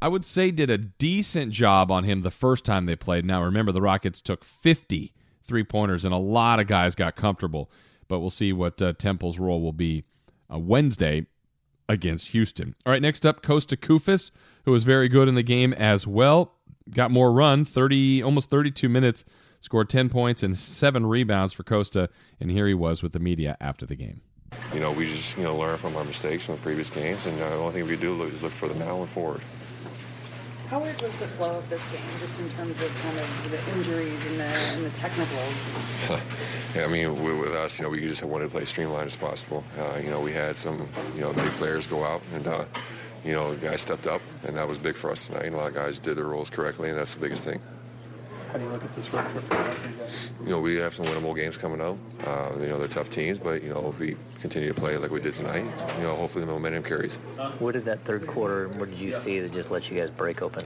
I 0.02 0.08
would 0.08 0.24
say, 0.24 0.50
did 0.50 0.70
a 0.70 0.76
decent 0.76 1.52
job 1.52 1.92
on 1.92 2.02
him 2.02 2.22
the 2.22 2.32
first 2.32 2.64
time 2.64 2.86
they 2.86 2.96
played. 2.96 3.24
Now, 3.24 3.44
remember, 3.44 3.70
the 3.70 3.80
Rockets 3.80 4.20
took 4.20 4.42
50 4.44 5.14
three 5.44 5.62
pointers, 5.62 6.04
and 6.04 6.12
a 6.12 6.18
lot 6.18 6.58
of 6.58 6.66
guys 6.66 6.96
got 6.96 7.14
comfortable. 7.14 7.70
But 8.08 8.18
we'll 8.18 8.28
see 8.30 8.52
what 8.52 8.82
uh, 8.82 8.94
Temple's 8.94 9.38
role 9.38 9.60
will 9.60 9.72
be 9.72 10.02
uh, 10.52 10.58
Wednesday 10.58 11.26
against 11.88 12.28
Houston. 12.30 12.74
All 12.84 12.90
right, 12.90 13.02
next 13.02 13.24
up, 13.24 13.40
Costa 13.40 13.76
Koufos, 13.76 14.32
who 14.64 14.72
was 14.72 14.82
very 14.82 15.08
good 15.08 15.28
in 15.28 15.36
the 15.36 15.44
game 15.44 15.72
as 15.74 16.08
well. 16.08 16.54
Got 16.90 17.12
more 17.12 17.30
run, 17.30 17.64
30, 17.64 18.20
almost 18.20 18.50
32 18.50 18.88
minutes 18.88 19.24
scored 19.64 19.88
10 19.88 20.10
points 20.10 20.42
and 20.42 20.56
seven 20.58 21.06
rebounds 21.06 21.54
for 21.54 21.62
Costa. 21.62 22.10
and 22.38 22.50
here 22.50 22.66
he 22.66 22.74
was 22.74 23.02
with 23.02 23.12
the 23.12 23.18
media 23.18 23.56
after 23.62 23.86
the 23.86 23.96
game. 23.96 24.20
You 24.74 24.80
know, 24.80 24.92
we 24.92 25.06
just, 25.06 25.36
you 25.38 25.42
know, 25.42 25.56
learn 25.56 25.78
from 25.78 25.96
our 25.96 26.04
mistakes 26.04 26.44
from 26.44 26.56
the 26.56 26.60
previous 26.60 26.90
games, 26.90 27.26
and 27.26 27.40
uh, 27.40 27.48
the 27.48 27.56
only 27.56 27.72
thing 27.72 27.86
we 27.86 27.96
do 27.96 28.22
is 28.24 28.42
look 28.42 28.52
for 28.52 28.68
the 28.68 28.74
now 28.74 29.00
and 29.00 29.08
forward. 29.08 29.40
How 30.68 30.80
weird 30.80 31.00
was 31.00 31.16
the 31.16 31.26
flow 31.28 31.56
of 31.56 31.68
this 31.70 31.82
game, 31.86 32.02
just 32.20 32.38
in 32.38 32.48
terms 32.50 32.80
of 32.80 32.94
kind 33.02 33.18
of 33.18 33.50
the 33.50 33.72
injuries 33.72 34.26
and 34.26 34.40
the, 34.40 34.44
and 34.44 34.84
the 34.84 34.90
technicals? 34.90 35.76
yeah, 36.76 36.84
I 36.84 36.88
mean, 36.88 37.22
with, 37.24 37.38
with, 37.40 37.54
us, 37.54 37.78
you 37.78 37.84
know, 37.84 37.90
we 37.90 38.00
just 38.00 38.22
wanted 38.22 38.44
to 38.44 38.50
play 38.50 38.66
streamlined 38.66 39.08
as 39.08 39.16
possible. 39.16 39.64
Uh, 39.78 39.96
you 39.96 40.10
know, 40.10 40.20
we 40.20 40.32
had 40.32 40.56
some, 40.56 40.86
you 41.14 41.22
know, 41.22 41.32
big 41.32 41.50
players 41.52 41.86
go 41.86 42.04
out, 42.04 42.22
and 42.34 42.46
uh, 42.46 42.64
you 43.24 43.32
know, 43.32 43.54
guys 43.56 43.80
stepped 43.80 44.06
up, 44.06 44.20
and 44.44 44.56
that 44.56 44.68
was 44.68 44.78
big 44.78 44.94
for 44.94 45.10
us 45.10 45.26
tonight. 45.26 45.46
And 45.46 45.54
a 45.54 45.58
lot 45.58 45.68
of 45.68 45.74
guys 45.74 45.98
did 45.98 46.16
their 46.16 46.26
roles 46.26 46.50
correctly, 46.50 46.90
and 46.90 46.98
that's 46.98 47.14
the 47.14 47.20
biggest 47.20 47.44
thing. 47.44 47.60
How 48.54 48.60
do 48.60 48.66
you 48.66 48.70
look 48.70 48.84
at 48.84 48.94
this 48.94 49.12
road 49.12 49.28
trip 49.32 49.52
You 50.44 50.50
know, 50.50 50.60
we 50.60 50.76
have 50.76 50.94
some 50.94 51.06
winnable 51.06 51.34
games 51.34 51.56
coming 51.56 51.80
up. 51.80 51.96
Uh, 52.24 52.52
you 52.60 52.68
know, 52.68 52.78
they're 52.78 52.86
tough 52.86 53.10
teams, 53.10 53.36
but, 53.36 53.64
you 53.64 53.70
know, 53.70 53.88
if 53.88 53.98
we 53.98 54.16
continue 54.40 54.68
to 54.72 54.80
play 54.80 54.96
like 54.96 55.10
we 55.10 55.20
did 55.20 55.34
tonight, 55.34 55.64
you 55.96 56.04
know, 56.04 56.14
hopefully 56.14 56.44
the 56.44 56.52
momentum 56.52 56.84
carries. 56.84 57.16
What 57.58 57.72
did 57.72 57.84
that 57.86 58.04
third 58.04 58.28
quarter, 58.28 58.68
what 58.68 58.90
did 58.90 59.00
you 59.00 59.12
see 59.12 59.40
that 59.40 59.52
just 59.52 59.72
let 59.72 59.90
you 59.90 59.98
guys 59.98 60.08
break 60.10 60.40
open? 60.40 60.62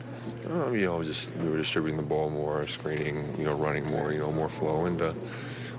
Um, 0.50 0.74
you 0.74 0.84
know, 0.84 1.02
just 1.02 1.34
we 1.36 1.48
were 1.48 1.56
distributing 1.56 1.96
the 1.96 2.02
ball 2.02 2.28
more, 2.28 2.66
screening, 2.66 3.34
you 3.38 3.46
know, 3.46 3.54
running 3.54 3.86
more, 3.86 4.12
you 4.12 4.18
know, 4.18 4.30
more 4.32 4.50
flow, 4.50 4.84
and 4.84 5.00
uh, 5.00 5.14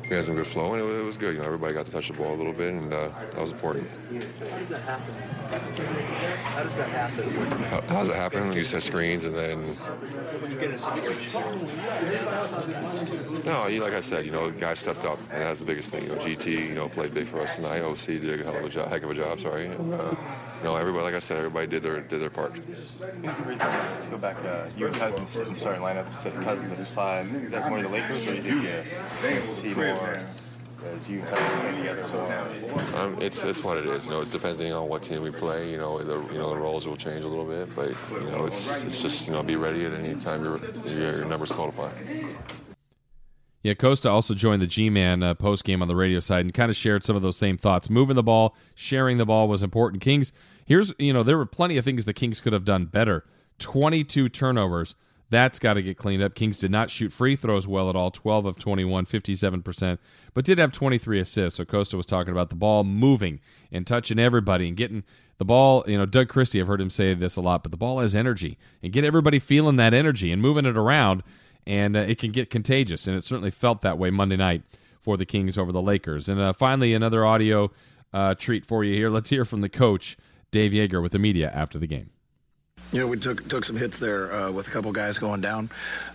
we 0.09 0.15
had 0.15 0.25
some 0.25 0.35
good 0.35 0.47
flow, 0.47 0.73
and 0.73 0.83
it, 0.83 0.99
it, 0.99 1.03
was 1.03 1.17
good. 1.17 1.35
You 1.35 1.41
know, 1.41 1.45
everybody 1.45 1.73
got 1.73 1.85
to 1.85 1.91
touch 1.91 2.07
the 2.07 2.13
ball 2.13 2.33
a 2.33 2.35
little 2.35 2.53
bit, 2.53 2.73
and 2.73 2.91
uh, 2.91 3.09
that 3.09 3.37
was 3.37 3.51
important. 3.51 3.87
How 3.89 4.57
does 4.57 4.69
that 4.69 4.81
happen? 4.81 5.13
How 6.43 6.63
does 6.63 6.77
that 6.77 6.89
happen? 6.89 7.31
How, 7.63 7.81
how 7.81 7.99
does 7.99 8.07
it 8.07 8.15
happen? 8.15 8.53
You 8.53 8.63
set 8.63 8.81
screens, 8.83 9.25
and 9.25 9.35
then. 9.35 9.77
No, 13.45 13.67
you 13.67 13.81
like 13.81 13.93
I 13.93 13.99
said, 13.99 14.25
you 14.25 14.31
know, 14.31 14.49
guys 14.49 14.79
stepped 14.79 15.05
up, 15.05 15.19
and 15.31 15.43
that's 15.43 15.59
the 15.59 15.65
biggest 15.65 15.91
thing. 15.91 16.03
You 16.03 16.09
know, 16.09 16.15
GT, 16.15 16.69
you 16.69 16.75
know, 16.75 16.89
played 16.89 17.13
big 17.13 17.27
for 17.27 17.41
us 17.41 17.55
tonight. 17.55 17.81
OC 17.81 18.05
did 18.05 18.41
a 18.41 18.43
hell 18.43 18.57
of 18.57 18.65
a 18.65 18.69
job, 18.69 18.89
heck 18.89 19.03
of 19.03 19.11
a 19.11 19.13
job. 19.13 19.39
Sorry. 19.39 19.67
Uh, 19.67 20.15
you 20.59 20.65
know, 20.65 20.75
everybody, 20.75 21.05
like 21.05 21.13
I 21.13 21.19
said, 21.19 21.37
everybody 21.37 21.67
did 21.67 21.83
their 21.83 22.01
did 22.01 22.21
their 22.21 22.29
part. 22.29 22.53
Let's 23.23 24.07
go 24.09 24.17
back. 24.17 24.37
Uh, 24.43 24.67
you 24.77 24.87
and 24.87 24.95
Cousins 24.95 25.35
in 25.35 25.53
the 25.53 25.59
starting 25.59 25.81
lineup. 25.81 26.05
Said 26.21 26.33
Cousins 26.43 26.77
is 26.77 26.89
five. 26.89 27.33
Is 27.33 27.51
that 27.51 27.69
more 27.69 27.81
the 27.81 27.87
Lakers, 27.87 28.27
or 28.27 28.35
you 28.35 28.67
uh, 28.67 29.61
see 29.61 29.73
more? 29.73 30.21
As 30.81 31.09
you 31.09 31.19
play 31.19 31.77
together, 31.77 32.03
um, 32.95 33.21
it's 33.21 33.43
it's 33.43 33.61
what 33.61 33.77
it 33.77 33.85
is. 33.85 34.05
You 34.05 34.11
know, 34.11 34.21
it's 34.21 34.31
depending 34.31 34.71
on 34.71 34.87
what 34.87 35.03
team 35.03 35.21
we 35.21 35.29
play. 35.29 35.69
You 35.71 35.77
know, 35.77 36.01
the 36.01 36.23
you 36.33 36.39
know 36.39 36.53
the 36.53 36.59
roles 36.59 36.87
will 36.87 36.95
change 36.95 37.25
a 37.25 37.27
little 37.27 37.43
bit, 37.43 37.75
but 37.75 37.89
you 38.11 38.31
know, 38.31 38.45
it's 38.45 38.83
it's 38.83 39.01
just 39.01 39.27
you 39.27 39.33
know 39.33 39.43
be 39.43 39.57
ready 39.57 39.85
at 39.85 39.91
any 39.91 40.15
time 40.15 40.41
your 40.41 40.61
your, 40.85 41.15
your 41.15 41.25
numbers 41.25 41.51
called 41.51 41.73
upon. 41.73 41.91
Yeah, 43.61 43.73
Costa 43.73 44.09
also 44.09 44.33
joined 44.33 44.61
the 44.61 44.67
G-Man 44.67 45.21
uh, 45.21 45.33
post 45.33 45.65
game 45.65 45.81
on 45.81 45.89
the 45.89 45.95
radio 45.95 46.19
side 46.19 46.45
and 46.45 46.53
kind 46.53 46.69
of 46.69 46.77
shared 46.77 47.03
some 47.03 47.15
of 47.15 47.21
those 47.21 47.37
same 47.37 47.57
thoughts. 47.57 47.89
Moving 47.89 48.15
the 48.15 48.23
ball, 48.23 48.55
sharing 48.73 49.17
the 49.17 49.25
ball 49.25 49.47
was 49.47 49.61
important. 49.61 50.01
Kings, 50.01 50.31
here's 50.65 50.93
you 50.97 51.11
know 51.11 51.23
there 51.23 51.37
were 51.37 51.45
plenty 51.45 51.75
of 51.77 51.83
things 51.83 52.05
the 52.05 52.13
Kings 52.13 52.39
could 52.39 52.53
have 52.53 52.65
done 52.65 52.85
better. 52.85 53.25
Twenty-two 53.59 54.29
turnovers. 54.29 54.95
That's 55.31 55.59
got 55.59 55.73
to 55.73 55.83
get 55.83 55.97
cleaned 55.97 56.23
up. 56.23 56.33
Kings 56.33 56.57
did 56.57 56.71
not 56.71 56.89
shoot 56.89 57.13
free 57.13 57.35
throws 57.35 57.67
well 57.67 57.89
at 57.89 57.95
all 57.95 58.09
12 58.09 58.45
of 58.47 58.57
21, 58.57 59.05
57%, 59.05 59.99
but 60.33 60.43
did 60.43 60.57
have 60.57 60.71
23 60.71 61.19
assists. 61.19 61.57
So 61.57 61.65
Costa 61.65 61.97
was 61.97 62.07
talking 62.07 62.31
about 62.31 62.49
the 62.49 62.55
ball 62.55 62.83
moving 62.83 63.39
and 63.71 63.85
touching 63.85 64.17
everybody 64.17 64.67
and 64.67 64.75
getting 64.75 65.03
the 65.37 65.45
ball. 65.45 65.83
You 65.85 65.99
know, 65.99 66.07
Doug 66.07 66.29
Christie, 66.29 66.59
I've 66.59 66.67
heard 66.67 66.81
him 66.81 66.89
say 66.89 67.13
this 67.13 67.35
a 67.35 67.41
lot, 67.41 67.61
but 67.61 67.69
the 67.69 67.77
ball 67.77 67.99
has 67.99 68.15
energy 68.15 68.57
and 68.81 68.91
get 68.91 69.03
everybody 69.03 69.37
feeling 69.37 69.75
that 69.75 69.93
energy 69.93 70.31
and 70.31 70.41
moving 70.41 70.65
it 70.65 70.75
around 70.75 71.21
and 71.65 71.95
uh, 71.95 72.01
it 72.01 72.17
can 72.17 72.31
get 72.31 72.49
contagious. 72.49 73.07
And 73.07 73.15
it 73.15 73.23
certainly 73.23 73.51
felt 73.51 73.81
that 73.81 73.97
way 73.97 74.09
Monday 74.09 74.37
night 74.37 74.63
for 74.99 75.17
the 75.17 75.25
Kings 75.25 75.57
over 75.57 75.71
the 75.71 75.81
Lakers. 75.81 76.29
And 76.29 76.39
uh, 76.39 76.53
finally, 76.53 76.93
another 76.93 77.25
audio 77.25 77.71
uh, 78.13 78.35
treat 78.35 78.65
for 78.65 78.83
you 78.83 78.93
here. 78.95 79.09
Let's 79.09 79.29
hear 79.29 79.45
from 79.45 79.61
the 79.61 79.69
coach, 79.69 80.17
Dave 80.51 80.71
Joerger, 80.71 81.01
with 81.01 81.11
the 81.11 81.19
media 81.19 81.51
after 81.53 81.77
the 81.77 81.87
game. 81.87 82.09
You 82.91 83.01
know, 83.01 83.07
we 83.07 83.17
took 83.17 83.47
took 83.47 83.65
some 83.65 83.75
hits 83.75 83.99
there 83.99 84.33
uh, 84.33 84.51
with 84.51 84.67
a 84.67 84.71
couple 84.71 84.91
guys 84.91 85.19
going 85.19 85.41
down. 85.41 85.69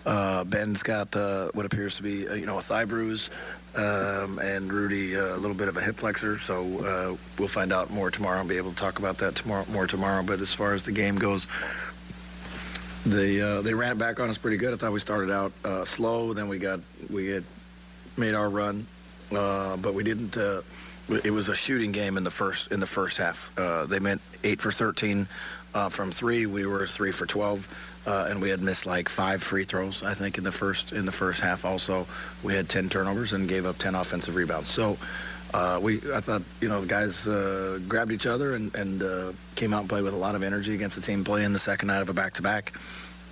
Uh, 0.05 0.43
Ben's 0.43 0.83
got 0.83 1.15
uh, 1.15 1.51
what 1.55 1.67
appears 1.67 1.95
to 1.97 2.03
be, 2.03 2.27
uh, 2.27 2.35
you 2.35 2.47
know, 2.47 2.59
a 2.59 2.63
thigh 2.63 2.85
bruise, 2.85 3.31
um, 3.77 4.41
and 4.41 4.73
Rudy 4.73 5.17
uh, 5.17 5.37
a 5.37 5.39
little 5.39 5.57
bit 5.57 5.69
of 5.69 5.77
a 5.77 5.81
hip 5.81 5.97
flexor. 5.97 6.37
So 6.37 6.65
uh, 6.85 7.17
we'll 7.39 7.49
find 7.49 7.73
out 7.73 7.91
more 7.91 8.11
tomorrow 8.11 8.41
and 8.41 8.49
be 8.49 8.57
able 8.57 8.71
to 8.71 8.77
talk 8.77 8.99
about 8.99 9.19
that 9.19 9.37
tomorrow 9.37 9.65
more 9.71 9.87
tomorrow. 9.87 10.25
But 10.25 10.41
as 10.41 10.53
far 10.53 10.75
as 10.75 10.83
the 10.83 10.91
game 10.91 11.15
goes, 11.17 11.47
they 13.07 13.41
uh, 13.41 13.61
they 13.61 13.75
ran 13.75 13.93
it 13.93 13.99
back 13.99 14.21
on 14.21 14.31
us 14.31 14.39
pretty 14.39 14.57
good. 14.57 14.73
I 14.73 14.77
thought 14.77 14.93
we 14.93 15.01
started 15.01 15.31
out 15.31 15.53
uh, 15.65 15.85
slow, 15.85 16.33
then 16.33 16.49
we 16.49 16.59
got 16.59 16.81
we 17.11 17.29
had 17.29 17.45
made 18.17 18.35
our 18.35 18.49
run, 18.49 18.87
uh, 19.33 19.77
but 19.77 19.95
we 19.95 20.03
didn't. 20.03 20.37
Uh, 20.37 20.63
it 21.23 21.31
was 21.31 21.51
a 21.51 21.55
shooting 21.55 21.93
game 21.93 22.17
in 22.17 22.25
the 22.25 22.31
first 22.31 22.73
in 22.73 22.81
the 22.81 22.87
first 22.87 23.19
half. 23.19 23.53
Uh, 23.59 23.85
they 23.85 23.99
meant 23.99 24.23
eight 24.43 24.61
for 24.61 24.73
13 24.73 25.29
uh, 25.75 25.89
from 25.91 26.11
three. 26.11 26.47
We 26.47 26.65
were 26.67 26.87
three 26.87 27.13
for 27.13 27.27
12, 27.27 28.03
and 28.07 28.41
we 28.41 28.49
had 28.49 28.63
missed 28.63 28.87
like 28.87 29.11
five 29.11 29.43
free 29.43 29.65
throws. 29.65 30.03
I 30.03 30.15
think 30.15 30.39
in 30.39 30.45
the 30.45 30.53
first 30.53 30.93
in 30.93 31.05
the 31.05 31.13
first 31.13 31.43
half. 31.43 31.67
Also, 31.67 32.07
we 32.43 32.55
had 32.55 32.71
10 32.71 32.89
turnovers 32.89 33.35
and 33.35 33.47
gave 33.47 33.67
up 33.67 33.77
10 33.77 33.95
offensive 33.95 34.35
rebounds. 34.35 34.71
So. 34.71 34.97
Uh, 35.55 35.79
we, 35.81 35.99
I 36.13 36.19
thought, 36.19 36.43
you 36.61 36.69
know, 36.69 36.81
the 36.81 36.87
guys 36.89 37.29
uh, 37.29 37.79
grabbed 37.87 38.11
each 38.11 38.27
other 38.27 38.57
and, 38.57 38.75
and 38.75 39.03
uh, 39.05 39.33
came 39.55 39.73
out 39.73 39.83
and 39.83 39.89
played 39.89 40.03
with 40.03 40.13
a 40.13 40.17
lot 40.19 40.35
of 40.35 40.43
energy 40.43 40.75
against 40.75 40.97
the 40.97 41.03
team 41.03 41.23
playing 41.23 41.53
the 41.53 41.61
second 41.61 41.87
night 41.87 42.03
of 42.03 42.09
a 42.09 42.13
back-to-back. 42.13 42.73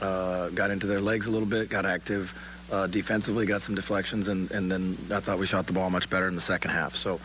uh, 0.02 0.50
got 0.50 0.70
into 0.70 0.86
their 0.86 1.00
legs 1.00 1.26
a 1.26 1.30
little 1.30 1.48
bit, 1.48 1.68
got 1.68 1.86
active 1.86 2.34
uh, 2.72 2.86
defensively, 2.86 3.46
got 3.46 3.62
some 3.62 3.74
deflections, 3.74 4.28
and, 4.28 4.50
and 4.50 4.70
then 4.70 4.96
I 5.14 5.20
thought 5.20 5.38
we 5.38 5.46
shot 5.46 5.66
the 5.66 5.72
ball 5.72 5.90
much 5.90 6.10
better 6.10 6.28
in 6.28 6.34
the 6.34 6.40
second 6.40 6.70
half. 6.72 6.94
So, 6.94 7.20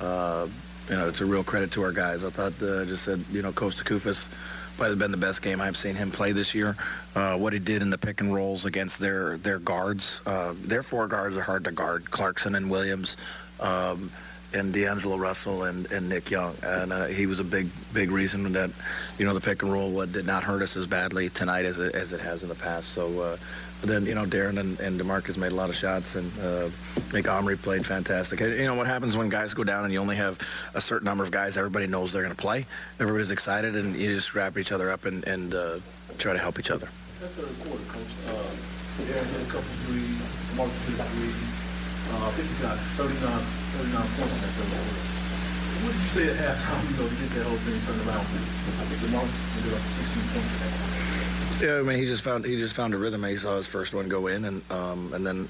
uh, 0.00 0.48
you 0.88 0.96
know, 0.96 1.08
it's 1.08 1.20
a 1.20 1.26
real 1.26 1.44
credit 1.44 1.70
to 1.72 1.82
our 1.82 1.92
guys. 1.92 2.24
I 2.24 2.30
thought, 2.30 2.60
uh, 2.62 2.84
just 2.84 3.04
said, 3.04 3.20
you 3.30 3.42
know, 3.42 3.52
Costa 3.52 3.84
Koufos 3.84 4.28
probably 4.76 4.96
been 4.96 5.10
the 5.10 5.16
best 5.16 5.40
game 5.42 5.60
I've 5.60 5.76
seen 5.76 5.94
him 5.94 6.10
play 6.10 6.32
this 6.32 6.54
year. 6.54 6.76
Uh, 7.14 7.36
what 7.36 7.52
he 7.52 7.58
did 7.58 7.82
in 7.82 7.90
the 7.90 7.98
pick 7.98 8.20
and 8.20 8.34
rolls 8.34 8.66
against 8.66 9.00
their 9.00 9.38
their 9.38 9.58
guards, 9.58 10.20
uh, 10.26 10.54
their 10.58 10.82
four 10.82 11.06
guards 11.06 11.36
are 11.36 11.42
hard 11.42 11.64
to 11.64 11.72
guard. 11.72 12.10
Clarkson 12.10 12.54
and 12.54 12.70
Williams. 12.70 13.16
Um, 13.58 14.10
and 14.54 14.72
D'Angelo 14.72 15.16
Russell 15.16 15.64
and, 15.64 15.90
and 15.92 16.08
Nick 16.08 16.30
Young. 16.30 16.54
And 16.62 16.92
uh, 16.92 17.06
he 17.06 17.26
was 17.26 17.40
a 17.40 17.44
big, 17.44 17.68
big 17.92 18.10
reason 18.10 18.52
that, 18.52 18.70
you 19.18 19.24
know, 19.24 19.34
the 19.34 19.40
pick 19.40 19.62
and 19.62 19.72
roll 19.72 20.04
did 20.06 20.26
not 20.26 20.42
hurt 20.42 20.62
us 20.62 20.76
as 20.76 20.86
badly 20.86 21.28
tonight 21.30 21.64
as 21.64 21.78
it, 21.78 21.94
as 21.94 22.12
it 22.12 22.20
has 22.20 22.42
in 22.42 22.48
the 22.48 22.54
past. 22.54 22.90
So 22.90 23.20
uh, 23.20 23.36
then, 23.82 24.06
you 24.06 24.14
know, 24.14 24.24
Darren 24.24 24.58
and, 24.58 24.78
and 24.80 24.98
DeMarcus 24.98 25.36
made 25.36 25.52
a 25.52 25.54
lot 25.54 25.68
of 25.68 25.76
shots, 25.76 26.14
and 26.14 26.30
uh, 26.40 26.70
Nick 27.12 27.28
Omri 27.28 27.56
played 27.56 27.84
fantastic. 27.84 28.40
You 28.40 28.64
know, 28.64 28.74
what 28.74 28.86
happens 28.86 29.16
when 29.16 29.28
guys 29.28 29.52
go 29.52 29.64
down 29.64 29.84
and 29.84 29.92
you 29.92 30.00
only 30.00 30.16
have 30.16 30.38
a 30.74 30.80
certain 30.80 31.04
number 31.04 31.22
of 31.24 31.30
guys, 31.30 31.56
everybody 31.56 31.86
knows 31.86 32.12
they're 32.12 32.22
going 32.22 32.34
to 32.34 32.40
play. 32.40 32.64
Everybody's 33.00 33.30
excited, 33.30 33.76
and 33.76 33.94
you 33.94 34.14
just 34.14 34.34
wrap 34.34 34.56
each 34.56 34.72
other 34.72 34.90
up 34.90 35.04
and, 35.04 35.24
and 35.24 35.54
uh, 35.54 35.78
try 36.18 36.32
to 36.32 36.38
help 36.38 36.58
each 36.58 36.70
other. 36.70 36.86
That 37.20 37.30
third 37.30 37.68
quarter, 37.68 37.84
Coach, 37.84 38.14
uh, 38.28 39.02
Darren 39.04 39.26
hit 39.26 39.42
a 39.42 39.50
couple 39.50 39.68
threes, 39.84 40.24
DeMarcus 40.54 40.88
hit 40.88 41.00
a 41.00 41.04
three. 41.04 41.65
Uh, 42.06 42.26
I 42.26 42.30
think 42.38 42.46
he 42.46 42.56
got 42.62 42.78
39, 42.94 43.18
39 43.18 44.18
points 44.18 44.34
in 44.34 44.40
that 44.42 44.52
third 44.54 44.70
quarter. 44.70 45.16
What 45.82 45.92
did 45.92 46.00
you 46.00 46.12
say 46.12 46.24
at 46.30 46.38
halftime, 46.38 46.82
you 46.86 46.96
know, 46.96 47.08
to 47.08 47.16
get 47.18 47.30
that 47.34 47.46
whole 47.46 47.60
thing 47.66 47.78
turned 47.82 48.02
around? 48.06 48.22
I 48.22 48.84
think 48.86 49.00
DeMarcus 49.06 49.34
ended 49.58 49.74
up 49.74 49.82
with 49.82 50.06
16 50.06 50.22
points 50.32 50.50
in 50.50 50.58
that 50.62 50.72
quarter. 50.72 51.06
Yeah, 51.66 51.80
I 51.80 51.82
mean, 51.82 51.98
he 51.98 52.06
just 52.06 52.22
found 52.22 52.44
he 52.44 52.56
just 52.56 52.76
found 52.76 52.92
a 52.92 52.98
rhythm. 52.98 53.24
He 53.24 53.36
saw 53.36 53.56
his 53.56 53.66
first 53.66 53.94
one 53.94 54.08
go 54.08 54.26
in, 54.26 54.44
and 54.44 54.62
um, 54.70 55.12
and 55.14 55.26
then 55.26 55.48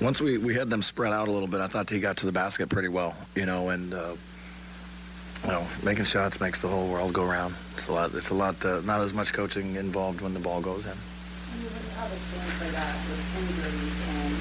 once 0.00 0.20
we, 0.20 0.38
we 0.38 0.54
had 0.54 0.70
them 0.70 0.82
spread 0.82 1.12
out 1.12 1.26
a 1.26 1.30
little 1.30 1.48
bit, 1.48 1.60
I 1.60 1.66
thought 1.66 1.90
he 1.90 1.98
got 2.00 2.16
to 2.18 2.26
the 2.26 2.32
basket 2.32 2.68
pretty 2.68 2.88
well, 2.88 3.16
you 3.34 3.46
know, 3.46 3.70
and 3.70 3.92
uh, 3.92 4.14
you 5.44 5.50
know, 5.50 5.66
making 5.84 6.04
shots 6.04 6.40
makes 6.40 6.62
the 6.62 6.68
whole 6.68 6.88
world 6.88 7.12
go 7.12 7.24
round. 7.24 7.54
It's 7.72 7.88
a 7.88 7.92
lot. 7.92 8.14
It's 8.14 8.30
a 8.30 8.34
lot. 8.34 8.64
Uh, 8.64 8.80
not 8.84 9.00
as 9.00 9.14
much 9.14 9.32
coaching 9.32 9.76
involved 9.76 10.20
when 10.20 10.34
the 10.34 10.40
ball 10.40 10.60
goes 10.60 10.86
in. 10.86 10.96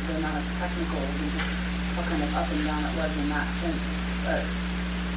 Injuries 0.05 0.21
and 0.21 0.45
and 0.45 1.31
just 1.33 1.49
how 1.97 2.03
kind 2.05 2.21
of 2.21 2.35
up 2.35 2.45
and 2.51 2.65
down 2.65 2.83
it 2.83 2.93
was 2.95 3.17
in 3.17 3.29
that 3.29 3.47
sense? 3.57 3.83
Uh, 4.27 4.45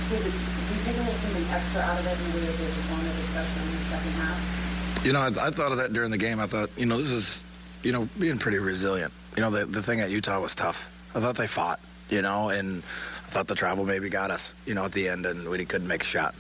did, 0.09 0.21
it, 0.25 0.33
did 0.33 0.77
you 0.77 0.83
take 0.85 0.97
a 0.97 0.99
little 1.05 1.13
something 1.13 1.45
extra 1.53 1.81
out 1.83 1.99
of 1.99 2.07
it 2.07 2.13
if 2.13 2.59
they 2.59 2.67
just 2.73 2.91
wanted, 2.91 3.13
especially 3.21 3.63
in 3.63 3.73
the 3.73 3.85
second 3.85 4.13
half? 4.13 5.05
You 5.05 5.13
know, 5.13 5.21
I, 5.21 5.49
I 5.49 5.51
thought 5.51 5.73
of 5.73 5.79
that 5.79 5.93
during 5.93 6.11
the 6.11 6.17
game. 6.17 6.41
I 6.41 6.47
thought, 6.47 6.71
you 6.79 6.87
know, 6.87 6.97
this 6.97 7.11
is, 7.11 7.43
you 7.83 7.93
know, 7.93 8.09
being 8.19 8.39
pretty 8.39 8.59
resilient. 8.59 9.13
You 9.37 9.43
know, 9.43 9.51
the 9.51 9.67
the 9.67 9.83
thing 9.83 10.01
at 10.01 10.11
Utah 10.11 10.41
was 10.41 10.55
tough. 10.55 10.91
I 11.15 11.21
thought 11.21 11.37
they 11.37 11.47
fought, 11.47 11.81
you 12.09 12.23
know, 12.23 12.49
and 12.49 12.79
I 12.79 13.31
thought 13.31 13.47
the 13.47 13.55
travel 13.55 13.85
maybe 13.85 14.09
got 14.09 14.31
us, 14.31 14.55
you 14.65 14.75
know, 14.75 14.87
at 14.87 14.93
the 14.93 15.09
end, 15.09 15.27
and 15.27 15.49
we 15.49 15.63
couldn't 15.67 15.89
make 15.89 16.03
a 16.03 16.07
shot. 16.07 16.35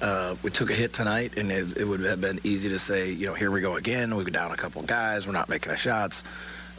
Uh, 0.00 0.34
we 0.42 0.50
took 0.50 0.70
a 0.70 0.74
hit 0.74 0.94
tonight, 0.94 1.36
and 1.36 1.52
it, 1.52 1.76
it, 1.76 1.84
would 1.84 2.00
have 2.00 2.22
been 2.22 2.40
easy 2.42 2.70
to 2.70 2.78
say, 2.78 3.10
you 3.10 3.26
know, 3.26 3.34
here 3.34 3.50
we 3.50 3.60
go 3.60 3.76
again. 3.76 4.16
We 4.16 4.24
go 4.24 4.30
down 4.30 4.50
a 4.50 4.56
couple 4.56 4.80
guys. 4.82 5.26
We're 5.26 5.34
not 5.34 5.50
making 5.50 5.70
our 5.70 5.76
shots. 5.76 6.24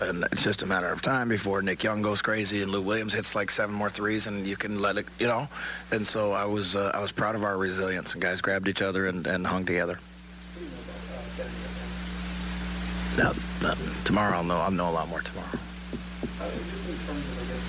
And 0.02 0.26
it's 0.32 0.44
just 0.44 0.64
a 0.64 0.66
matter 0.66 0.92
of 0.92 1.04
time 1.04 1.30
before 1.30 1.62
Nick 1.62 1.84
Young 1.84 2.02
goes 2.02 2.24
crazy 2.24 2.64
and 2.64 2.72
Lou 2.72 2.82
Williams 2.82 3.14
hits 3.14 3.36
like 3.36 3.52
seven 3.52 3.76
more 3.76 3.90
threes, 3.90 4.26
and 4.26 4.48
you 4.48 4.56
can 4.56 4.82
let 4.82 4.98
it, 4.98 5.06
you 5.20 5.28
know. 5.28 5.48
And 5.92 6.06
so 6.06 6.32
I 6.32 6.46
was 6.46 6.76
uh, 6.76 6.90
I 6.96 7.00
was 7.00 7.12
proud 7.12 7.36
of 7.36 7.44
our 7.44 7.56
resilience. 7.56 8.14
And 8.14 8.22
guys 8.22 8.42
grabbed 8.42 8.68
each 8.68 8.82
other 8.82 9.06
and, 9.06 9.28
and 9.28 9.46
hung 9.46 9.64
together. 9.64 10.00
Now, 13.18 13.34
tomorrow 14.04 14.38
I'll 14.38 14.44
know. 14.44 14.58
I'll 14.58 14.72
know 14.72 14.90
a 14.90 14.96
lot 14.96 15.08
more 15.08 15.22
tomorrow. 15.22 15.48
Uh, 15.52 16.50
just 16.50 16.90
in 16.90 16.96
terms 17.06 17.22
of, 17.22 17.38
I 17.38 17.46
guess, 17.46 17.62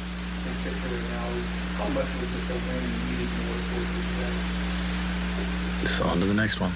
big 0.48 0.56
picture 0.64 0.96
now, 1.12 1.28
how 1.76 1.88
much 1.92 2.08
was 2.16 2.30
just 2.32 2.48
a 2.48 2.54
win 2.54 2.80
you 2.80 3.12
needed 3.12 3.28
to 3.28 3.42
work 3.52 3.60
towards 3.68 3.92
So 5.90 6.04
on 6.04 6.16
to 6.20 6.24
the 6.24 6.32
next 6.32 6.60
one. 6.60 6.72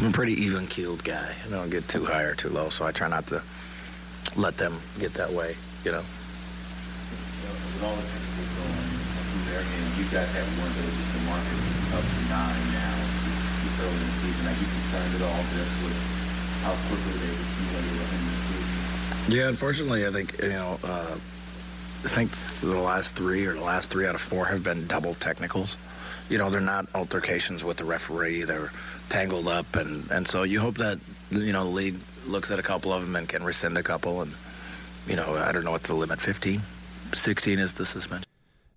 I'm 0.00 0.08
a 0.08 0.12
pretty 0.12 0.32
even 0.40 0.66
keeled 0.66 1.04
guy. 1.04 1.34
I 1.44 1.50
don't 1.50 1.68
get 1.68 1.88
too 1.88 2.06
high 2.06 2.22
or 2.22 2.34
too 2.34 2.48
low, 2.48 2.70
so 2.70 2.86
I 2.86 2.92
try 2.92 3.08
not 3.08 3.26
to 3.26 3.42
let 4.36 4.56
them 4.56 4.74
get 4.98 5.12
that 5.14 5.30
way, 5.30 5.56
you 5.84 5.92
know. 5.92 6.02
With 6.02 7.82
all 7.84 7.96
the 7.96 8.06
technical 8.06 8.44
going 8.62 8.88
through 9.28 9.44
there, 9.52 9.60
and 9.60 9.84
you 9.98 10.06
guys 10.08 10.28
have 10.32 10.48
one 10.60 10.72
that 10.72 10.86
is 10.88 11.08
the 11.12 11.22
market 11.28 11.60
up 11.96 12.04
to 12.04 12.22
nine 12.30 12.64
now, 12.72 13.02
early 13.82 13.92
in 13.92 14.06
the 14.06 14.16
season. 14.22 14.44
Are 14.46 14.56
you 14.56 14.68
concerned 14.68 15.12
at 15.16 15.22
all 15.26 15.42
just 15.52 15.74
with 15.82 15.98
how 16.62 16.74
quickly 16.88 17.14
they 17.20 17.32
accumulated 17.34 17.92
in 17.92 18.22
the 18.24 18.36
season? 18.46 19.32
Yeah, 19.32 19.48
unfortunately, 19.48 20.06
I 20.06 20.10
think 20.10 20.38
you 20.42 20.56
know. 20.56 20.78
Uh, 20.84 21.16
I 22.04 22.08
think 22.08 22.32
the 22.60 22.80
last 22.80 23.14
three 23.14 23.46
or 23.46 23.54
the 23.54 23.62
last 23.62 23.92
three 23.92 24.08
out 24.08 24.16
of 24.16 24.20
four 24.20 24.44
have 24.46 24.64
been 24.64 24.88
double 24.88 25.14
technicals. 25.14 25.78
You 26.28 26.36
know, 26.36 26.50
they're 26.50 26.60
not 26.60 26.86
altercations 26.96 27.62
with 27.62 27.76
the 27.76 27.84
referee. 27.84 28.42
They're 28.42 28.72
tangled 29.08 29.46
up, 29.46 29.76
and, 29.76 30.10
and 30.10 30.26
so 30.26 30.42
you 30.42 30.58
hope 30.58 30.74
that 30.78 30.98
you 31.32 31.52
know 31.52 31.64
the 31.64 31.70
league 31.70 31.96
looks 32.26 32.50
at 32.50 32.58
a 32.58 32.62
couple 32.62 32.92
of 32.92 33.04
them 33.04 33.16
and 33.16 33.28
can 33.28 33.42
rescind 33.42 33.76
a 33.78 33.82
couple. 33.82 34.22
And 34.22 34.32
you 35.06 35.16
know, 35.16 35.34
I 35.34 35.52
don't 35.52 35.64
know 35.64 35.72
what's 35.72 35.88
the 35.88 35.94
limit. 35.94 36.20
15, 36.20 36.60
16 37.12 37.58
is 37.58 37.74
the 37.74 37.84
suspension. 37.84 38.26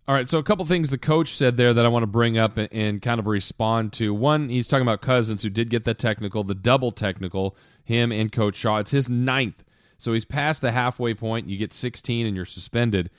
All 0.07 0.13
right, 0.13 0.29
so 0.29 0.37
a 0.37 0.43
couple 0.43 0.63
things 0.65 0.91
the 0.91 0.99
coach 0.99 1.35
said 1.35 1.57
there 1.57 1.73
that 1.73 1.83
I 1.83 1.87
want 1.87 2.03
to 2.03 2.07
bring 2.07 2.37
up 2.37 2.57
and, 2.57 3.01
kind 3.01 3.19
of 3.19 3.25
respond 3.25 3.91
to. 3.93 4.13
One, 4.13 4.49
he's 4.49 4.67
talking 4.67 4.83
about 4.83 5.01
Cousins, 5.01 5.41
who 5.41 5.49
did 5.49 5.71
get 5.71 5.83
that 5.85 5.97
technical, 5.97 6.43
the 6.43 6.53
double 6.53 6.91
technical, 6.91 7.57
him 7.83 8.11
and 8.11 8.31
Coach 8.31 8.55
Shaw. 8.55 8.77
It's 8.77 8.91
his 8.91 9.09
ninth. 9.09 9.63
So 9.97 10.13
he's 10.13 10.25
past 10.25 10.61
the 10.61 10.71
halfway 10.71 11.15
point. 11.15 11.49
You 11.49 11.57
get 11.57 11.73
16 11.73 12.27
and 12.27 12.35
you're 12.35 12.45
suspended. 12.45 13.09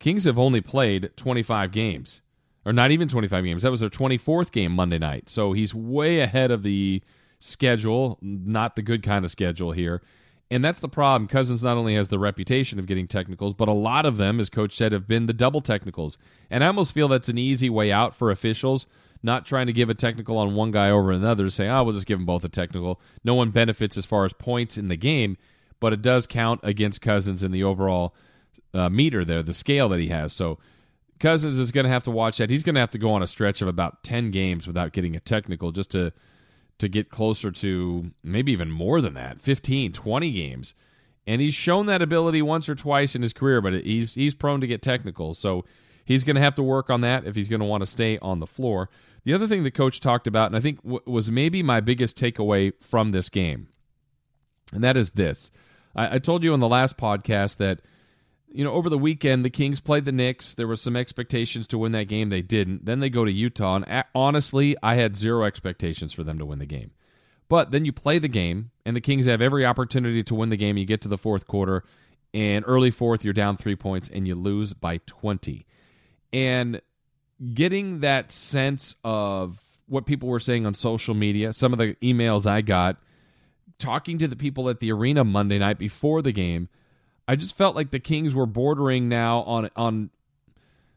Kings 0.00 0.24
have 0.24 0.38
only 0.38 0.60
played 0.60 1.10
25 1.16 1.70
games, 1.70 2.20
or 2.64 2.72
not 2.72 2.90
even 2.90 3.06
25 3.06 3.44
games. 3.44 3.62
That 3.62 3.70
was 3.70 3.78
their 3.78 3.88
24th 3.88 4.50
game 4.50 4.72
Monday 4.72 4.98
night. 4.98 5.30
So 5.30 5.52
he's 5.52 5.72
way 5.72 6.18
ahead 6.18 6.50
of 6.50 6.64
the 6.64 7.00
schedule, 7.44 8.18
not 8.22 8.74
the 8.74 8.82
good 8.82 9.02
kind 9.02 9.24
of 9.24 9.30
schedule 9.30 9.72
here. 9.72 10.02
And 10.50 10.64
that's 10.64 10.80
the 10.80 10.88
problem. 10.88 11.28
Cousins 11.28 11.62
not 11.62 11.76
only 11.76 11.94
has 11.94 12.08
the 12.08 12.18
reputation 12.18 12.78
of 12.78 12.86
getting 12.86 13.06
technicals, 13.06 13.54
but 13.54 13.68
a 13.68 13.72
lot 13.72 14.06
of 14.06 14.16
them, 14.16 14.40
as 14.40 14.48
coach 14.48 14.74
said, 14.74 14.92
have 14.92 15.06
been 15.06 15.26
the 15.26 15.32
double 15.32 15.60
technicals. 15.60 16.16
And 16.50 16.62
I 16.62 16.68
almost 16.68 16.92
feel 16.92 17.08
that's 17.08 17.28
an 17.28 17.38
easy 17.38 17.68
way 17.68 17.90
out 17.92 18.14
for 18.14 18.30
officials, 18.30 18.86
not 19.22 19.46
trying 19.46 19.66
to 19.66 19.72
give 19.72 19.90
a 19.90 19.94
technical 19.94 20.38
on 20.38 20.54
one 20.54 20.70
guy 20.70 20.90
over 20.90 21.12
another, 21.12 21.50
say, 21.50 21.68
oh, 21.68 21.84
we'll 21.84 21.94
just 21.94 22.06
give 22.06 22.18
them 22.18 22.26
both 22.26 22.44
a 22.44 22.48
technical. 22.48 23.00
No 23.24 23.34
one 23.34 23.50
benefits 23.50 23.96
as 23.96 24.06
far 24.06 24.24
as 24.24 24.32
points 24.32 24.78
in 24.78 24.88
the 24.88 24.96
game, 24.96 25.36
but 25.80 25.92
it 25.92 26.02
does 26.02 26.26
count 26.26 26.60
against 26.62 27.02
Cousins 27.02 27.42
in 27.42 27.52
the 27.52 27.64
overall 27.64 28.14
uh, 28.72 28.88
meter 28.88 29.24
there, 29.24 29.42
the 29.42 29.54
scale 29.54 29.88
that 29.90 30.00
he 30.00 30.08
has. 30.08 30.32
So 30.32 30.58
Cousins 31.20 31.58
is 31.58 31.72
going 31.72 31.84
to 31.84 31.90
have 31.90 32.04
to 32.04 32.10
watch 32.10 32.38
that. 32.38 32.50
He's 32.50 32.62
going 32.62 32.74
to 32.74 32.80
have 32.80 32.90
to 32.90 32.98
go 32.98 33.12
on 33.12 33.22
a 33.22 33.26
stretch 33.26 33.60
of 33.62 33.68
about 33.68 34.02
10 34.02 34.30
games 34.30 34.66
without 34.66 34.92
getting 34.92 35.16
a 35.16 35.20
technical 35.20 35.72
just 35.72 35.90
to 35.92 36.12
to 36.78 36.88
get 36.88 37.10
closer 37.10 37.50
to 37.50 38.10
maybe 38.22 38.52
even 38.52 38.70
more 38.70 39.00
than 39.00 39.14
that 39.14 39.40
15 39.40 39.92
20 39.92 40.30
games. 40.32 40.74
And 41.26 41.40
he's 41.40 41.54
shown 41.54 41.86
that 41.86 42.02
ability 42.02 42.42
once 42.42 42.68
or 42.68 42.74
twice 42.74 43.14
in 43.14 43.22
his 43.22 43.32
career 43.32 43.60
but 43.60 43.72
he's 43.72 44.14
he's 44.14 44.34
prone 44.34 44.60
to 44.60 44.66
get 44.66 44.82
technical. 44.82 45.34
So 45.34 45.64
he's 46.04 46.24
going 46.24 46.36
to 46.36 46.42
have 46.42 46.54
to 46.56 46.62
work 46.62 46.90
on 46.90 47.00
that 47.02 47.26
if 47.26 47.36
he's 47.36 47.48
going 47.48 47.60
to 47.60 47.66
want 47.66 47.82
to 47.82 47.86
stay 47.86 48.18
on 48.18 48.40
the 48.40 48.46
floor. 48.46 48.90
The 49.24 49.32
other 49.32 49.46
thing 49.46 49.62
the 49.62 49.70
coach 49.70 50.00
talked 50.00 50.26
about 50.26 50.48
and 50.48 50.56
i 50.56 50.60
think 50.60 50.82
w- 50.82 51.00
was 51.06 51.30
maybe 51.30 51.62
my 51.62 51.80
biggest 51.80 52.18
takeaway 52.18 52.72
from 52.78 53.12
this 53.12 53.30
game 53.30 53.68
and 54.74 54.82
that 54.82 54.96
is 54.96 55.12
this. 55.12 55.50
I, 55.94 56.16
I 56.16 56.18
told 56.18 56.42
you 56.42 56.52
on 56.52 56.60
the 56.60 56.68
last 56.68 56.96
podcast 56.96 57.56
that 57.58 57.80
you 58.54 58.62
know, 58.62 58.72
over 58.72 58.88
the 58.88 58.96
weekend, 58.96 59.44
the 59.44 59.50
Kings 59.50 59.80
played 59.80 60.04
the 60.04 60.12
Knicks. 60.12 60.54
There 60.54 60.68
was 60.68 60.80
some 60.80 60.94
expectations 60.94 61.66
to 61.66 61.78
win 61.78 61.90
that 61.90 62.06
game. 62.06 62.28
They 62.28 62.40
didn't. 62.40 62.84
Then 62.84 63.00
they 63.00 63.10
go 63.10 63.24
to 63.24 63.32
Utah, 63.32 63.80
and 63.84 64.04
honestly, 64.14 64.76
I 64.80 64.94
had 64.94 65.16
zero 65.16 65.44
expectations 65.44 66.12
for 66.12 66.22
them 66.22 66.38
to 66.38 66.46
win 66.46 66.60
the 66.60 66.66
game. 66.66 66.92
But 67.48 67.72
then 67.72 67.84
you 67.84 67.92
play 67.92 68.20
the 68.20 68.28
game, 68.28 68.70
and 68.86 68.94
the 68.94 69.00
Kings 69.00 69.26
have 69.26 69.42
every 69.42 69.66
opportunity 69.66 70.22
to 70.22 70.34
win 70.36 70.50
the 70.50 70.56
game. 70.56 70.76
You 70.76 70.84
get 70.84 71.02
to 71.02 71.08
the 71.08 71.18
fourth 71.18 71.48
quarter, 71.48 71.82
and 72.32 72.64
early 72.68 72.92
fourth, 72.92 73.24
you're 73.24 73.34
down 73.34 73.56
three 73.56 73.74
points, 73.74 74.08
and 74.08 74.28
you 74.28 74.36
lose 74.36 74.72
by 74.72 74.98
20. 74.98 75.66
And 76.32 76.80
getting 77.54 78.00
that 78.00 78.30
sense 78.30 78.94
of 79.02 79.60
what 79.86 80.06
people 80.06 80.28
were 80.28 80.38
saying 80.38 80.64
on 80.64 80.74
social 80.74 81.14
media, 81.14 81.52
some 81.52 81.72
of 81.72 81.80
the 81.80 81.96
emails 81.96 82.46
I 82.46 82.60
got, 82.60 82.98
talking 83.80 84.16
to 84.18 84.28
the 84.28 84.36
people 84.36 84.68
at 84.68 84.78
the 84.78 84.92
arena 84.92 85.24
Monday 85.24 85.58
night 85.58 85.80
before 85.80 86.22
the 86.22 86.30
game– 86.30 86.68
I 87.26 87.36
just 87.36 87.56
felt 87.56 87.74
like 87.74 87.90
the 87.90 88.00
Kings 88.00 88.34
were 88.34 88.46
bordering 88.46 89.08
now 89.08 89.40
on 89.42 89.70
on 89.76 90.10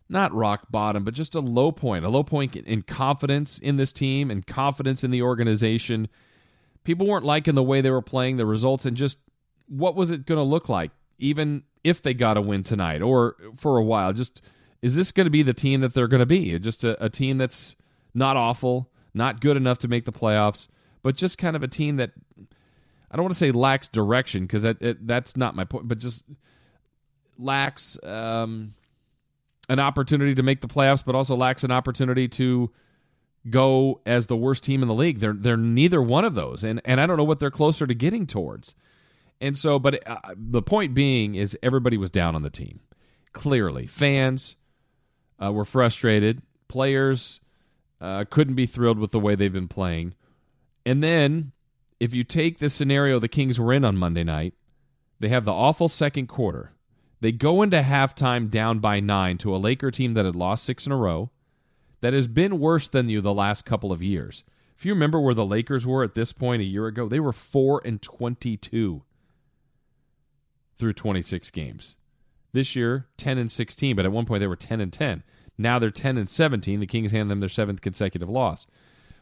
not 0.09 0.33
rock 0.33 0.67
bottom, 0.69 1.03
but 1.03 1.13
just 1.13 1.35
a 1.35 1.39
low 1.39 1.71
point, 1.71 2.05
a 2.05 2.09
low 2.09 2.23
point 2.23 2.55
in 2.55 2.81
confidence 2.81 3.59
in 3.59 3.77
this 3.77 3.91
team 3.91 4.31
and 4.31 4.45
confidence 4.45 5.03
in 5.03 5.11
the 5.11 5.21
organization. 5.21 6.07
People 6.83 7.07
weren't 7.07 7.25
liking 7.25 7.55
the 7.55 7.63
way 7.63 7.81
they 7.81 7.91
were 7.91 8.01
playing, 8.01 8.37
the 8.37 8.45
results, 8.45 8.85
and 8.85 8.95
just 8.95 9.17
what 9.67 9.95
was 9.95 10.11
it 10.11 10.25
going 10.25 10.37
to 10.37 10.43
look 10.43 10.69
like, 10.69 10.91
even 11.19 11.63
if 11.83 12.01
they 12.01 12.13
got 12.13 12.37
a 12.37 12.41
win 12.41 12.63
tonight 12.63 13.01
or 13.01 13.35
for 13.55 13.77
a 13.77 13.83
while. 13.83 14.13
Just 14.13 14.41
is 14.81 14.95
this 14.95 15.11
going 15.11 15.25
to 15.25 15.31
be 15.31 15.43
the 15.43 15.53
team 15.53 15.81
that 15.81 15.93
they're 15.93 16.07
going 16.07 16.19
to 16.19 16.25
be? 16.25 16.57
Just 16.59 16.83
a, 16.83 17.03
a 17.03 17.09
team 17.09 17.37
that's 17.37 17.75
not 18.13 18.37
awful, 18.37 18.89
not 19.13 19.41
good 19.41 19.57
enough 19.57 19.79
to 19.79 19.87
make 19.87 20.05
the 20.05 20.11
playoffs, 20.11 20.67
but 21.01 21.15
just 21.15 21.37
kind 21.37 21.55
of 21.55 21.63
a 21.63 21.67
team 21.67 21.97
that 21.97 22.11
I 23.09 23.15
don't 23.15 23.23
want 23.23 23.33
to 23.33 23.39
say 23.39 23.51
lacks 23.51 23.87
direction 23.87 24.43
because 24.43 24.63
that 24.63 24.81
it, 24.81 25.07
that's 25.07 25.37
not 25.37 25.55
my 25.55 25.63
point, 25.63 25.87
but 25.87 25.99
just 25.99 26.25
lacks 27.39 28.01
um, 28.03 28.73
an 29.69 29.79
opportunity 29.79 30.35
to 30.35 30.43
make 30.43 30.61
the 30.61 30.67
playoffs, 30.67 31.03
but 31.05 31.15
also 31.15 31.35
lacks 31.35 31.63
an 31.63 31.71
opportunity 31.71 32.27
to 32.27 32.71
go 33.49 34.01
as 34.05 34.27
the 34.27 34.35
worst 34.35 34.63
team 34.63 34.81
in 34.81 34.87
the 34.87 34.95
league. 34.95 35.19
They're 35.19 35.33
they're 35.33 35.57
neither 35.57 36.01
one 36.01 36.25
of 36.25 36.35
those, 36.35 36.63
and 36.63 36.81
and 36.85 36.99
I 36.99 37.05
don't 37.05 37.17
know 37.17 37.23
what 37.23 37.39
they're 37.39 37.51
closer 37.51 37.87
to 37.87 37.93
getting 37.93 38.27
towards. 38.27 38.75
And 39.39 39.57
so, 39.57 39.77
but 39.77 40.05
uh, 40.07 40.17
the 40.35 40.61
point 40.61 40.93
being 40.93 41.35
is 41.35 41.57
everybody 41.61 41.97
was 41.97 42.09
down 42.09 42.35
on 42.35 42.41
the 42.41 42.49
team. 42.49 42.79
Clearly, 43.33 43.85
fans 43.85 44.55
uh, 45.41 45.51
were 45.51 45.65
frustrated. 45.65 46.41
Players 46.67 47.39
uh, 48.01 48.25
couldn't 48.29 48.55
be 48.55 48.65
thrilled 48.65 48.99
with 48.99 49.11
the 49.11 49.19
way 49.19 49.35
they've 49.35 49.53
been 49.53 49.67
playing. 49.67 50.15
And 50.85 51.03
then, 51.03 51.51
if 51.99 52.13
you 52.13 52.23
take 52.23 52.59
the 52.59 52.69
scenario 52.69 53.19
the 53.19 53.27
Kings 53.27 53.59
were 53.59 53.73
in 53.73 53.85
on 53.85 53.97
Monday 53.97 54.23
night, 54.23 54.53
they 55.19 55.29
have 55.29 55.45
the 55.45 55.53
awful 55.53 55.87
second 55.87 56.27
quarter. 56.27 56.73
They 57.19 57.31
go 57.31 57.61
into 57.61 57.81
halftime 57.81 58.49
down 58.49 58.79
by 58.79 58.99
nine 58.99 59.37
to 59.39 59.55
a 59.55 59.57
Laker 59.57 59.89
team 59.89 60.13
that 60.13 60.25
had 60.25 60.35
lost 60.35 60.63
six 60.63 60.85
in 60.85 60.91
a 60.91 60.97
row, 60.97 61.31
that 62.01 62.13
has 62.13 62.27
been 62.27 62.59
worse 62.59 62.87
than 62.87 63.09
you 63.09 63.21
the 63.21 63.33
last 63.33 63.65
couple 63.65 63.91
of 63.91 64.03
years. 64.03 64.43
If 64.75 64.85
you 64.85 64.93
remember 64.93 65.19
where 65.19 65.33
the 65.33 65.45
Lakers 65.45 65.87
were 65.87 66.03
at 66.03 66.13
this 66.13 66.31
point 66.31 66.61
a 66.61 66.65
year 66.65 66.85
ago, 66.85 67.07
they 67.07 67.19
were 67.19 67.33
4 67.33 67.81
and 67.83 67.99
22 67.99 69.01
through 70.77 70.93
26 70.93 71.49
games. 71.49 71.95
This 72.53 72.75
year, 72.75 73.07
10 73.17 73.39
and 73.39 73.51
16, 73.51 73.95
but 73.95 74.05
at 74.05 74.11
one 74.11 74.25
point 74.25 74.41
they 74.41 74.47
were 74.47 74.55
10 74.55 74.79
and 74.79 74.93
10. 74.93 75.23
Now 75.57 75.79
they're 75.79 75.89
10 75.89 76.17
and 76.17 76.29
17. 76.29 76.79
The 76.79 76.85
Kings 76.85 77.11
hand 77.11 77.31
them 77.31 77.39
their 77.39 77.49
seventh 77.49 77.81
consecutive 77.81 78.29
loss. 78.29 78.67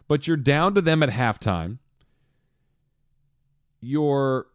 But 0.10 0.28
you're 0.28 0.38
down 0.38 0.76
to 0.76 0.82
them 0.82 1.02
at 1.02 1.10
halftime. 1.10 1.80
Your 3.86 4.48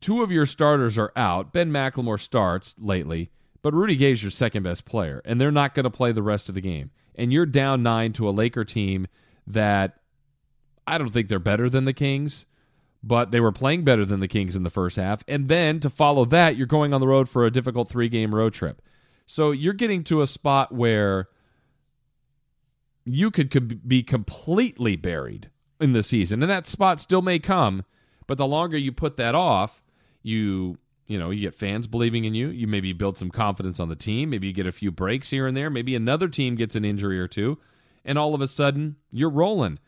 two 0.00 0.22
of 0.22 0.30
your 0.30 0.46
starters 0.46 0.96
are 0.96 1.12
out. 1.16 1.52
Ben 1.52 1.72
McLemore 1.72 2.20
starts 2.20 2.76
lately, 2.78 3.30
but 3.60 3.74
Rudy 3.74 3.96
Gay's 3.96 4.22
your 4.22 4.30
second 4.30 4.62
best 4.62 4.84
player, 4.84 5.20
and 5.24 5.40
they're 5.40 5.50
not 5.50 5.74
going 5.74 5.84
to 5.84 5.90
play 5.90 6.12
the 6.12 6.22
rest 6.22 6.48
of 6.48 6.54
the 6.54 6.60
game. 6.60 6.92
And 7.16 7.32
you're 7.32 7.46
down 7.46 7.82
nine 7.82 8.12
to 8.12 8.28
a 8.28 8.30
Laker 8.30 8.64
team 8.64 9.08
that 9.44 9.98
I 10.86 10.98
don't 10.98 11.08
think 11.08 11.26
they're 11.26 11.40
better 11.40 11.68
than 11.68 11.84
the 11.84 11.92
Kings, 11.92 12.46
but 13.02 13.32
they 13.32 13.40
were 13.40 13.50
playing 13.50 13.82
better 13.82 14.04
than 14.04 14.20
the 14.20 14.28
Kings 14.28 14.54
in 14.54 14.62
the 14.62 14.70
first 14.70 14.96
half. 14.96 15.24
And 15.26 15.48
then 15.48 15.80
to 15.80 15.90
follow 15.90 16.24
that, 16.26 16.56
you're 16.56 16.68
going 16.68 16.94
on 16.94 17.00
the 17.00 17.08
road 17.08 17.28
for 17.28 17.44
a 17.44 17.50
difficult 17.50 17.88
three 17.88 18.08
game 18.08 18.34
road 18.34 18.54
trip. 18.54 18.80
So 19.24 19.50
you're 19.50 19.72
getting 19.72 20.04
to 20.04 20.20
a 20.20 20.26
spot 20.26 20.72
where 20.72 21.28
you 23.04 23.32
could 23.32 23.88
be 23.88 24.04
completely 24.04 24.94
buried 24.94 25.50
in 25.80 25.92
the 25.92 26.04
season, 26.04 26.40
and 26.42 26.50
that 26.50 26.68
spot 26.68 27.00
still 27.00 27.22
may 27.22 27.40
come. 27.40 27.84
But 28.26 28.38
the 28.38 28.46
longer 28.46 28.76
you 28.76 28.92
put 28.92 29.16
that 29.16 29.34
off, 29.34 29.82
you 30.22 30.78
you 31.06 31.18
know 31.18 31.30
you 31.30 31.40
get 31.40 31.54
fans 31.54 31.86
believing 31.86 32.24
in 32.24 32.34
you. 32.34 32.48
You 32.48 32.66
maybe 32.66 32.92
build 32.92 33.16
some 33.16 33.30
confidence 33.30 33.78
on 33.78 33.88
the 33.88 33.96
team. 33.96 34.30
Maybe 34.30 34.46
you 34.48 34.52
get 34.52 34.66
a 34.66 34.72
few 34.72 34.90
breaks 34.90 35.30
here 35.30 35.46
and 35.46 35.56
there. 35.56 35.70
Maybe 35.70 35.94
another 35.94 36.28
team 36.28 36.56
gets 36.56 36.74
an 36.74 36.84
injury 36.84 37.18
or 37.20 37.28
two, 37.28 37.58
and 38.04 38.18
all 38.18 38.34
of 38.34 38.40
a 38.40 38.46
sudden 38.46 38.96
you're 39.10 39.30
rolling. 39.30 39.78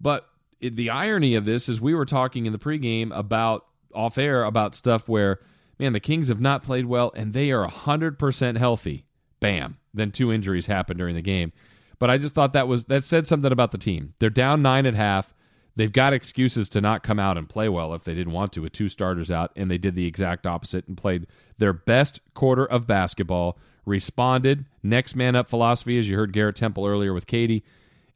But 0.00 0.28
it, 0.60 0.76
the 0.76 0.90
irony 0.90 1.34
of 1.34 1.44
this 1.44 1.68
is 1.68 1.80
we 1.80 1.94
were 1.94 2.06
talking 2.06 2.46
in 2.46 2.52
the 2.52 2.58
pregame 2.58 3.16
about 3.16 3.66
off 3.94 4.18
air 4.18 4.42
about 4.42 4.74
stuff 4.74 5.08
where 5.08 5.38
man 5.78 5.92
the 5.92 6.00
Kings 6.00 6.28
have 6.28 6.40
not 6.40 6.64
played 6.64 6.86
well 6.86 7.12
and 7.14 7.32
they 7.32 7.52
are 7.52 7.68
hundred 7.68 8.18
percent 8.18 8.58
healthy. 8.58 9.06
Bam! 9.40 9.78
Then 9.92 10.10
two 10.10 10.32
injuries 10.32 10.66
happen 10.66 10.96
during 10.96 11.14
the 11.14 11.22
game. 11.22 11.52
But 11.98 12.10
I 12.10 12.18
just 12.18 12.34
thought 12.34 12.52
that 12.54 12.66
was 12.66 12.86
that 12.86 13.04
said 13.04 13.28
something 13.28 13.52
about 13.52 13.70
the 13.70 13.78
team. 13.78 14.14
They're 14.18 14.30
down 14.30 14.62
nine 14.62 14.86
at 14.86 14.94
half. 14.94 15.32
They've 15.76 15.92
got 15.92 16.12
excuses 16.12 16.68
to 16.70 16.80
not 16.80 17.02
come 17.02 17.18
out 17.18 17.36
and 17.36 17.48
play 17.48 17.68
well 17.68 17.94
if 17.94 18.04
they 18.04 18.14
didn't 18.14 18.32
want 18.32 18.52
to 18.52 18.62
with 18.62 18.72
two 18.72 18.88
starters 18.88 19.30
out, 19.30 19.50
and 19.56 19.70
they 19.70 19.78
did 19.78 19.96
the 19.96 20.06
exact 20.06 20.46
opposite 20.46 20.86
and 20.86 20.96
played 20.96 21.26
their 21.58 21.72
best 21.72 22.20
quarter 22.32 22.64
of 22.64 22.86
basketball. 22.86 23.58
Responded 23.86 24.64
next 24.82 25.14
man 25.14 25.36
up 25.36 25.48
philosophy, 25.48 25.98
as 25.98 26.08
you 26.08 26.16
heard 26.16 26.32
Garrett 26.32 26.56
Temple 26.56 26.86
earlier 26.86 27.12
with 27.12 27.26
Katie, 27.26 27.64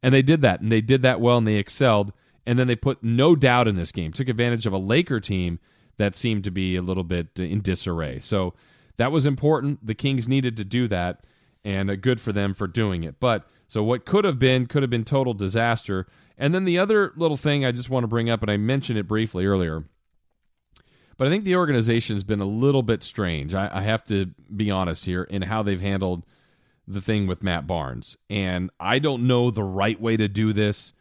and 0.01 0.13
they 0.13 0.21
did 0.21 0.41
that, 0.41 0.61
and 0.61 0.71
they 0.71 0.81
did 0.81 1.01
that 1.03 1.21
well, 1.21 1.37
and 1.37 1.47
they 1.47 1.55
excelled. 1.55 2.13
And 2.45 2.57
then 2.57 2.65
they 2.65 2.75
put 2.75 3.03
no 3.03 3.35
doubt 3.35 3.67
in 3.67 3.75
this 3.75 3.91
game, 3.91 4.11
took 4.11 4.29
advantage 4.29 4.65
of 4.65 4.73
a 4.73 4.79
Laker 4.79 5.19
team 5.19 5.59
that 5.97 6.15
seemed 6.15 6.43
to 6.45 6.51
be 6.51 6.75
a 6.75 6.81
little 6.81 7.03
bit 7.03 7.39
in 7.39 7.61
disarray. 7.61 8.19
So 8.19 8.55
that 8.97 9.11
was 9.11 9.27
important. 9.27 9.85
The 9.85 9.93
Kings 9.93 10.27
needed 10.27 10.57
to 10.57 10.63
do 10.63 10.87
that, 10.87 11.25
and 11.63 11.91
uh, 11.91 11.95
good 11.95 12.19
for 12.19 12.31
them 12.31 12.55
for 12.55 12.65
doing 12.65 13.03
it. 13.03 13.19
But 13.19 13.47
so 13.67 13.83
what 13.83 14.05
could 14.05 14.25
have 14.25 14.39
been 14.39 14.65
could 14.65 14.81
have 14.81 14.89
been 14.89 15.05
total 15.05 15.35
disaster. 15.35 16.07
And 16.39 16.55
then 16.55 16.63
the 16.63 16.79
other 16.79 17.11
little 17.17 17.37
thing 17.37 17.65
I 17.65 17.71
just 17.71 17.89
want 17.89 18.05
to 18.05 18.07
bring 18.07 18.29
up, 18.29 18.41
and 18.41 18.49
I 18.49 18.57
mentioned 18.57 18.97
it 18.97 19.07
briefly 19.07 19.45
earlier, 19.45 19.83
but 21.17 21.27
I 21.27 21.29
think 21.29 21.43
the 21.43 21.57
organization 21.57 22.15
has 22.15 22.23
been 22.23 22.39
a 22.39 22.45
little 22.45 22.81
bit 22.81 23.03
strange. 23.03 23.53
I, 23.53 23.69
I 23.71 23.81
have 23.81 24.05
to 24.05 24.27
be 24.55 24.71
honest 24.71 25.03
here 25.03 25.23
in 25.23 25.41
how 25.43 25.61
they've 25.63 25.81
handled 25.81 26.25
the 26.87 27.01
thing 27.01 27.27
with 27.27 27.43
Matt 27.43 27.67
Barnes. 27.67 28.15
And 28.29 28.71
I 28.79 28.99
don't 28.99 29.27
know 29.27 29.51
the 29.51 29.63
right 29.63 29.99
way 29.99 30.15
to 30.15 30.29
do 30.29 30.53
this, 30.53 30.93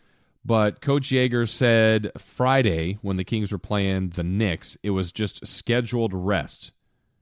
but 0.44 0.80
Coach 0.80 1.10
Joerger 1.10 1.48
said 1.48 2.10
Friday 2.18 2.98
when 3.00 3.16
the 3.16 3.24
Kings 3.24 3.52
were 3.52 3.58
playing 3.58 4.10
the 4.10 4.24
Knicks, 4.24 4.76
it 4.82 4.90
was 4.90 5.12
just 5.12 5.46
scheduled 5.46 6.12
rest 6.12 6.72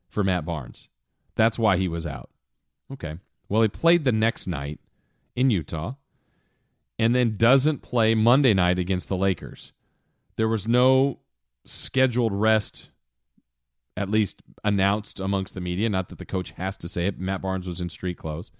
for 0.08 0.24
Matt 0.24 0.46
Barnes. 0.46 0.88
That's 1.34 1.58
why 1.58 1.76
he 1.76 1.86
was 1.86 2.06
out. 2.06 2.30
Okay. 2.90 3.18
Well, 3.50 3.60
he 3.60 3.68
played 3.68 4.04
the 4.04 4.12
next 4.12 4.46
night 4.46 4.80
in 5.36 5.50
Utah 5.50 5.96
and 6.98 7.14
then 7.14 7.36
doesn't 7.36 7.82
play 7.82 8.14
Monday 8.14 8.54
night 8.54 8.78
against 8.78 9.08
the 9.08 9.16
Lakers. 9.16 9.72
There 10.36 10.48
was 10.48 10.66
no 10.66 11.20
scheduled 11.64 12.32
rest, 12.32 12.90
at 13.96 14.10
least 14.10 14.42
announced 14.64 15.20
amongst 15.20 15.54
the 15.54 15.60
media. 15.60 15.88
Not 15.88 16.08
that 16.08 16.18
the 16.18 16.26
coach 16.26 16.52
has 16.52 16.76
to 16.78 16.88
say 16.88 17.06
it. 17.06 17.18
Matt 17.18 17.42
Barnes 17.42 17.66
was 17.66 17.80
in 17.80 17.88
street 17.88 18.18
clothes. 18.18 18.50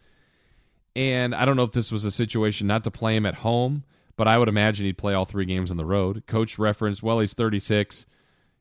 And 0.94 1.34
I 1.34 1.44
don't 1.44 1.56
know 1.56 1.62
if 1.62 1.72
this 1.72 1.92
was 1.92 2.04
a 2.04 2.10
situation 2.10 2.66
not 2.66 2.84
to 2.84 2.90
play 2.90 3.16
him 3.16 3.26
at 3.26 3.36
home, 3.36 3.84
but 4.16 4.26
I 4.26 4.38
would 4.38 4.48
imagine 4.48 4.86
he'd 4.86 4.98
play 4.98 5.12
all 5.12 5.26
three 5.26 5.44
games 5.44 5.70
on 5.70 5.76
the 5.76 5.84
road. 5.84 6.26
Coach 6.26 6.58
referenced, 6.58 7.02
well, 7.02 7.18
he's 7.18 7.34
36. 7.34 8.06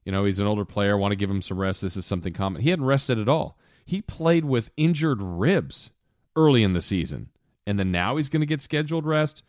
You 0.04 0.12
know, 0.12 0.26
he's 0.26 0.40
an 0.40 0.48
older 0.48 0.66
player. 0.66 0.98
Want 0.98 1.14
to 1.14 1.18
give 1.18 1.30
him 1.30 1.42
some 1.42 1.58
rest. 1.60 1.82
This 1.82 1.96
is 1.96 2.06
something 2.06 2.34
common. 2.34 2.62
He 2.62 2.70
hadn't 2.70 2.86
rested 2.86 3.20
at 3.20 3.30
all. 3.30 3.58
He 3.86 4.02
played 4.02 4.46
with 4.46 4.72
injured 4.76 5.22
ribs 5.22 5.92
early 6.36 6.64
in 6.64 6.74
the 6.74 6.82
season 6.82 7.30
and 7.68 7.80
then 7.80 7.92
now 7.92 8.16
he's 8.16 8.30
going 8.30 8.42
to 8.42 8.46
get 8.46 8.62
scheduled 8.62 9.06
rest. 9.06 9.44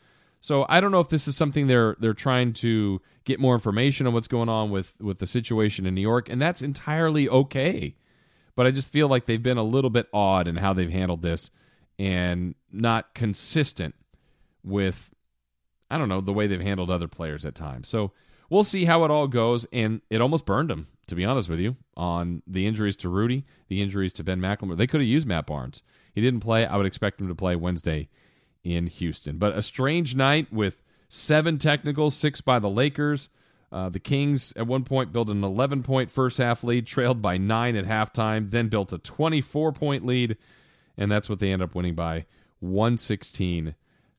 So 0.47 0.65
I 0.69 0.81
don't 0.81 0.93
know 0.93 1.01
if 1.01 1.09
this 1.09 1.27
is 1.27 1.37
something 1.37 1.67
they're 1.67 1.97
they're 1.99 2.15
trying 2.15 2.53
to 2.53 3.03
get 3.25 3.41
more 3.41 3.55
information 3.55 4.07
on 4.07 4.13
what's 4.13 4.29
going 4.29 4.49
on 4.49 4.71
with 4.71 4.95
with 5.01 5.19
the 5.19 5.27
situation 5.27 5.87
in 5.87 5.95
New 5.97 6.01
York, 6.01 6.29
and 6.29 6.41
that's 6.41 6.63
entirely 6.63 7.29
okay. 7.29 7.97
But 8.55 8.65
I 8.65 8.71
just 8.71 8.89
feel 8.89 9.09
like 9.09 9.27
they've 9.27 9.43
been 9.43 9.57
a 9.57 9.65
little 9.65 9.91
bit 9.91 10.07
odd 10.13 10.47
in 10.47 10.55
how 10.55 10.73
they've 10.73 10.89
handled 10.89 11.23
this, 11.23 11.51
and 11.99 12.55
not 12.71 13.13
consistent 13.13 13.97
with 14.63 15.13
I 15.91 15.99
don't 15.99 16.09
know 16.09 16.21
the 16.21 16.33
way 16.33 16.47
they've 16.47 16.61
handled 16.61 16.93
other 16.93 17.09
players 17.09 17.45
at 17.45 17.57
times. 17.57 17.89
So 17.89 18.13
we'll 18.49 18.63
see 18.63 18.85
how 18.85 19.03
it 19.03 19.11
all 19.11 19.27
goes. 19.27 19.67
And 19.73 20.01
it 20.11 20.21
almost 20.21 20.47
burned 20.47 20.71
them, 20.71 20.87
to 21.09 21.17
be 21.17 21.25
honest 21.25 21.49
with 21.49 21.59
you, 21.59 21.75
on 21.97 22.45
the 22.47 22.69
injuries 22.69 22.95
to 22.99 23.09
Rudy, 23.09 23.45
the 23.67 23.83
injuries 23.83 24.13
to 24.13 24.23
Ben 24.23 24.41
McLemore. 24.41 24.77
They 24.77 24.87
could 24.87 25.01
have 25.01 25.09
used 25.09 25.27
Matt 25.27 25.49
Barnes. 25.49 25.83
He 26.15 26.21
didn't 26.21 26.39
play. 26.39 26.65
I 26.65 26.77
would 26.77 26.87
expect 26.87 27.21
him 27.21 27.27
to 27.27 27.35
play 27.35 27.57
Wednesday 27.57 28.09
in 28.67 28.89
Houston. 28.89 29.39
But 29.39 29.57
a 29.57 29.63
strange 29.63 30.17
night 30.17 30.53
with 30.53 30.83
seven 31.09 31.59
technicals, 31.59 32.17
six 32.17 32.41
by 32.41 32.59
the 32.59 32.69
Lakers. 32.69 33.31
Uh, 33.71 33.89
the 33.89 34.01
Kings 34.01 34.53
at 34.57 34.67
one 34.67 34.85
point 34.85 35.13
built 35.13 35.29
an 35.29 35.43
11 35.43 35.83
point 35.83 36.11
first 36.11 36.39
half 36.39 36.65
lead, 36.65 36.87
trailed 36.87 37.23
by 37.23 37.37
nine 37.37 37.77
at 37.77 37.85
halftime, 37.85 38.51
then 38.51 38.69
built 38.69 38.93
a 38.93 38.99
24 38.99 39.73
point 39.73 40.05
lead, 40.05 40.37
and 40.97 41.11
that's 41.11 41.29
what 41.29 41.39
they 41.39 41.53
end 41.53 41.63
up 41.63 41.75
winning 41.75 41.95
by 41.95 42.27
116 42.61 43.75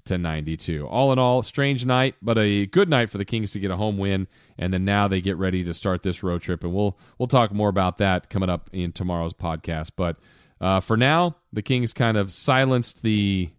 to 0.06 0.18
92. 0.18 0.88
All 0.88 1.12
in 1.12 1.20
all, 1.20 1.44
strange 1.44 1.86
night, 1.86 2.16
but 2.22 2.38
a 2.38 2.66
good 2.68 2.90
night 2.90 3.10
for 3.10 3.18
the 3.18 3.26
Kings 3.26 3.52
to 3.52 3.60
get 3.60 3.72
a 3.72 3.78
home 3.78 3.98
win, 3.98 4.28
and 4.58 4.74
then 4.74 4.86
now 4.86 5.08
they 5.08 5.22
get 5.22 5.38
ready 5.38 5.64
to 5.64 5.74
start 5.74 6.04
this 6.04 6.24
road 6.24 6.42
trip, 6.42 6.64
and 6.64 6.74
we'll 6.74 6.98
we'll 7.18 7.28
talk 7.28 7.52
more 7.52 7.70
about 7.70 7.98
that 7.98 8.30
coming 8.30 8.50
up 8.50 8.70
in 8.72 8.92
tomorrow's 8.92 9.34
podcast. 9.34 9.92
But 9.96 10.18
uh, 10.60 10.80
for 10.82 10.98
now, 10.98 11.38
the 11.52 11.62
Kings 11.62 11.94
kind 11.94 12.18
of 12.18 12.32
silenced 12.32 13.02
the 13.02 13.50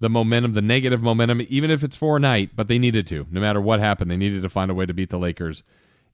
the 0.00 0.10
momentum, 0.10 0.52
the 0.52 0.62
negative 0.62 1.02
momentum, 1.02 1.42
even 1.48 1.70
if 1.70 1.82
it's 1.82 1.96
for 1.96 2.16
a 2.16 2.20
night, 2.20 2.50
but 2.54 2.68
they 2.68 2.78
needed 2.78 3.06
to. 3.08 3.26
No 3.30 3.40
matter 3.40 3.60
what 3.60 3.80
happened, 3.80 4.10
they 4.10 4.16
needed 4.16 4.42
to 4.42 4.48
find 4.48 4.70
a 4.70 4.74
way 4.74 4.86
to 4.86 4.94
beat 4.94 5.10
the 5.10 5.18
Lakers, 5.18 5.62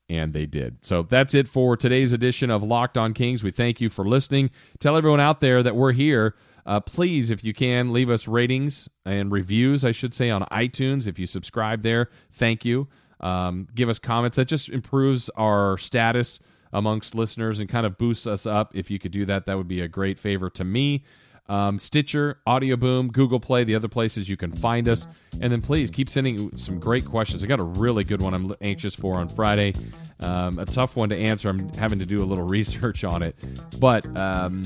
and 0.08 0.32
they 0.32 0.46
did. 0.46 0.78
So 0.82 1.02
that's 1.02 1.34
it 1.34 1.48
for 1.48 1.76
today's 1.76 2.12
edition 2.12 2.50
of 2.50 2.62
Locked 2.62 2.96
On 2.96 3.12
Kings. 3.12 3.42
We 3.42 3.50
thank 3.50 3.80
you 3.80 3.90
for 3.90 4.06
listening. 4.06 4.50
Tell 4.78 4.96
everyone 4.96 5.20
out 5.20 5.40
there 5.40 5.62
that 5.62 5.74
we're 5.74 5.92
here. 5.92 6.34
Uh, 6.64 6.78
please, 6.78 7.30
if 7.30 7.42
you 7.42 7.52
can, 7.52 7.92
leave 7.92 8.08
us 8.08 8.28
ratings 8.28 8.88
and 9.04 9.32
reviews, 9.32 9.84
I 9.84 9.90
should 9.90 10.14
say, 10.14 10.30
on 10.30 10.42
iTunes. 10.42 11.08
If 11.08 11.18
you 11.18 11.26
subscribe 11.26 11.82
there, 11.82 12.08
thank 12.30 12.64
you. 12.64 12.86
Um, 13.20 13.68
give 13.74 13.88
us 13.88 13.98
comments. 13.98 14.36
That 14.36 14.46
just 14.46 14.68
improves 14.68 15.28
our 15.30 15.76
status 15.78 16.38
amongst 16.72 17.14
listeners 17.14 17.60
and 17.60 17.68
kind 17.68 17.84
of 17.84 17.98
boosts 17.98 18.26
us 18.26 18.46
up. 18.46 18.72
If 18.74 18.90
you 18.90 18.98
could 18.98 19.12
do 19.12 19.24
that, 19.26 19.46
that 19.46 19.56
would 19.56 19.68
be 19.68 19.80
a 19.80 19.88
great 19.88 20.18
favor 20.18 20.48
to 20.50 20.64
me. 20.64 21.04
Um, 21.48 21.78
Stitcher, 21.78 22.40
Audio 22.46 22.76
Boom, 22.76 23.08
Google 23.08 23.40
Play, 23.40 23.64
the 23.64 23.74
other 23.74 23.88
places 23.88 24.28
you 24.28 24.36
can 24.36 24.52
find 24.52 24.88
us. 24.88 25.06
And 25.40 25.52
then 25.52 25.60
please 25.60 25.90
keep 25.90 26.08
sending 26.08 26.56
some 26.56 26.78
great 26.78 27.04
questions. 27.04 27.42
I 27.42 27.46
got 27.46 27.60
a 27.60 27.64
really 27.64 28.04
good 28.04 28.22
one 28.22 28.34
I'm 28.34 28.54
anxious 28.60 28.94
for 28.94 29.18
on 29.18 29.28
Friday. 29.28 29.74
Um, 30.20 30.58
a 30.58 30.64
tough 30.64 30.96
one 30.96 31.08
to 31.10 31.16
answer. 31.16 31.48
I'm 31.48 31.72
having 31.74 31.98
to 31.98 32.06
do 32.06 32.18
a 32.18 32.24
little 32.24 32.46
research 32.48 33.04
on 33.04 33.22
it. 33.22 33.36
But 33.80 34.06
um, 34.18 34.62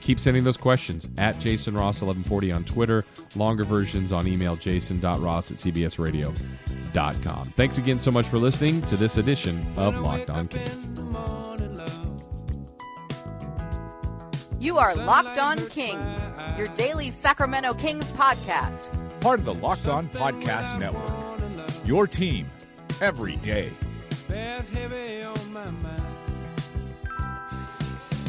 keep 0.00 0.20
sending 0.20 0.44
those 0.44 0.56
questions 0.56 1.08
at 1.18 1.38
Jason 1.38 1.74
Ross 1.74 2.02
1140 2.02 2.52
on 2.52 2.64
Twitter. 2.64 3.04
Longer 3.36 3.64
versions 3.64 4.12
on 4.12 4.26
email 4.26 4.54
jason.ross 4.54 5.50
at 5.50 5.58
cbsradio.com. 5.58 7.44
Thanks 7.56 7.78
again 7.78 7.98
so 7.98 8.10
much 8.10 8.28
for 8.28 8.38
listening 8.38 8.82
to 8.82 8.96
this 8.96 9.16
edition 9.16 9.64
of 9.76 9.98
Locked 9.98 10.30
On 10.30 10.46
Kings. 10.46 10.88
You 14.62 14.78
are 14.78 14.94
Locked 14.94 15.38
On 15.40 15.58
Kings, 15.58 16.24
your 16.56 16.68
daily 16.68 17.10
Sacramento 17.10 17.74
Kings 17.74 18.12
podcast. 18.12 19.20
Part 19.20 19.40
of 19.40 19.44
the 19.44 19.54
Locked 19.54 19.88
On 19.88 20.08
Podcast 20.08 20.78
Network. 20.78 21.10
Your 21.84 22.06
team 22.06 22.48
every 23.00 23.34
day. 23.38 23.72
Bears 24.28 24.68
heavy 24.68 25.24
on 25.24 25.52
my 25.52 25.68
mind. 25.68 26.04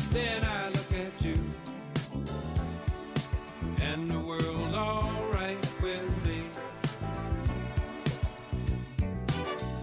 Then 0.09 0.43
I 0.43 0.69
look 0.69 0.91
at 1.05 1.23
you, 1.23 1.35
and 3.83 4.09
the 4.09 4.19
world's 4.19 4.73
alright 4.73 5.77
with 5.83 6.27
me. 6.27 6.45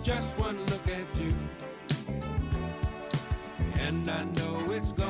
Just 0.03 0.37
one 0.41 0.59
look 0.67 0.89
at 0.89 1.21
you, 1.21 1.33
and 3.83 4.11
I 4.11 4.25
know 4.25 4.65
it's 4.71 4.91
gonna 4.91 5.10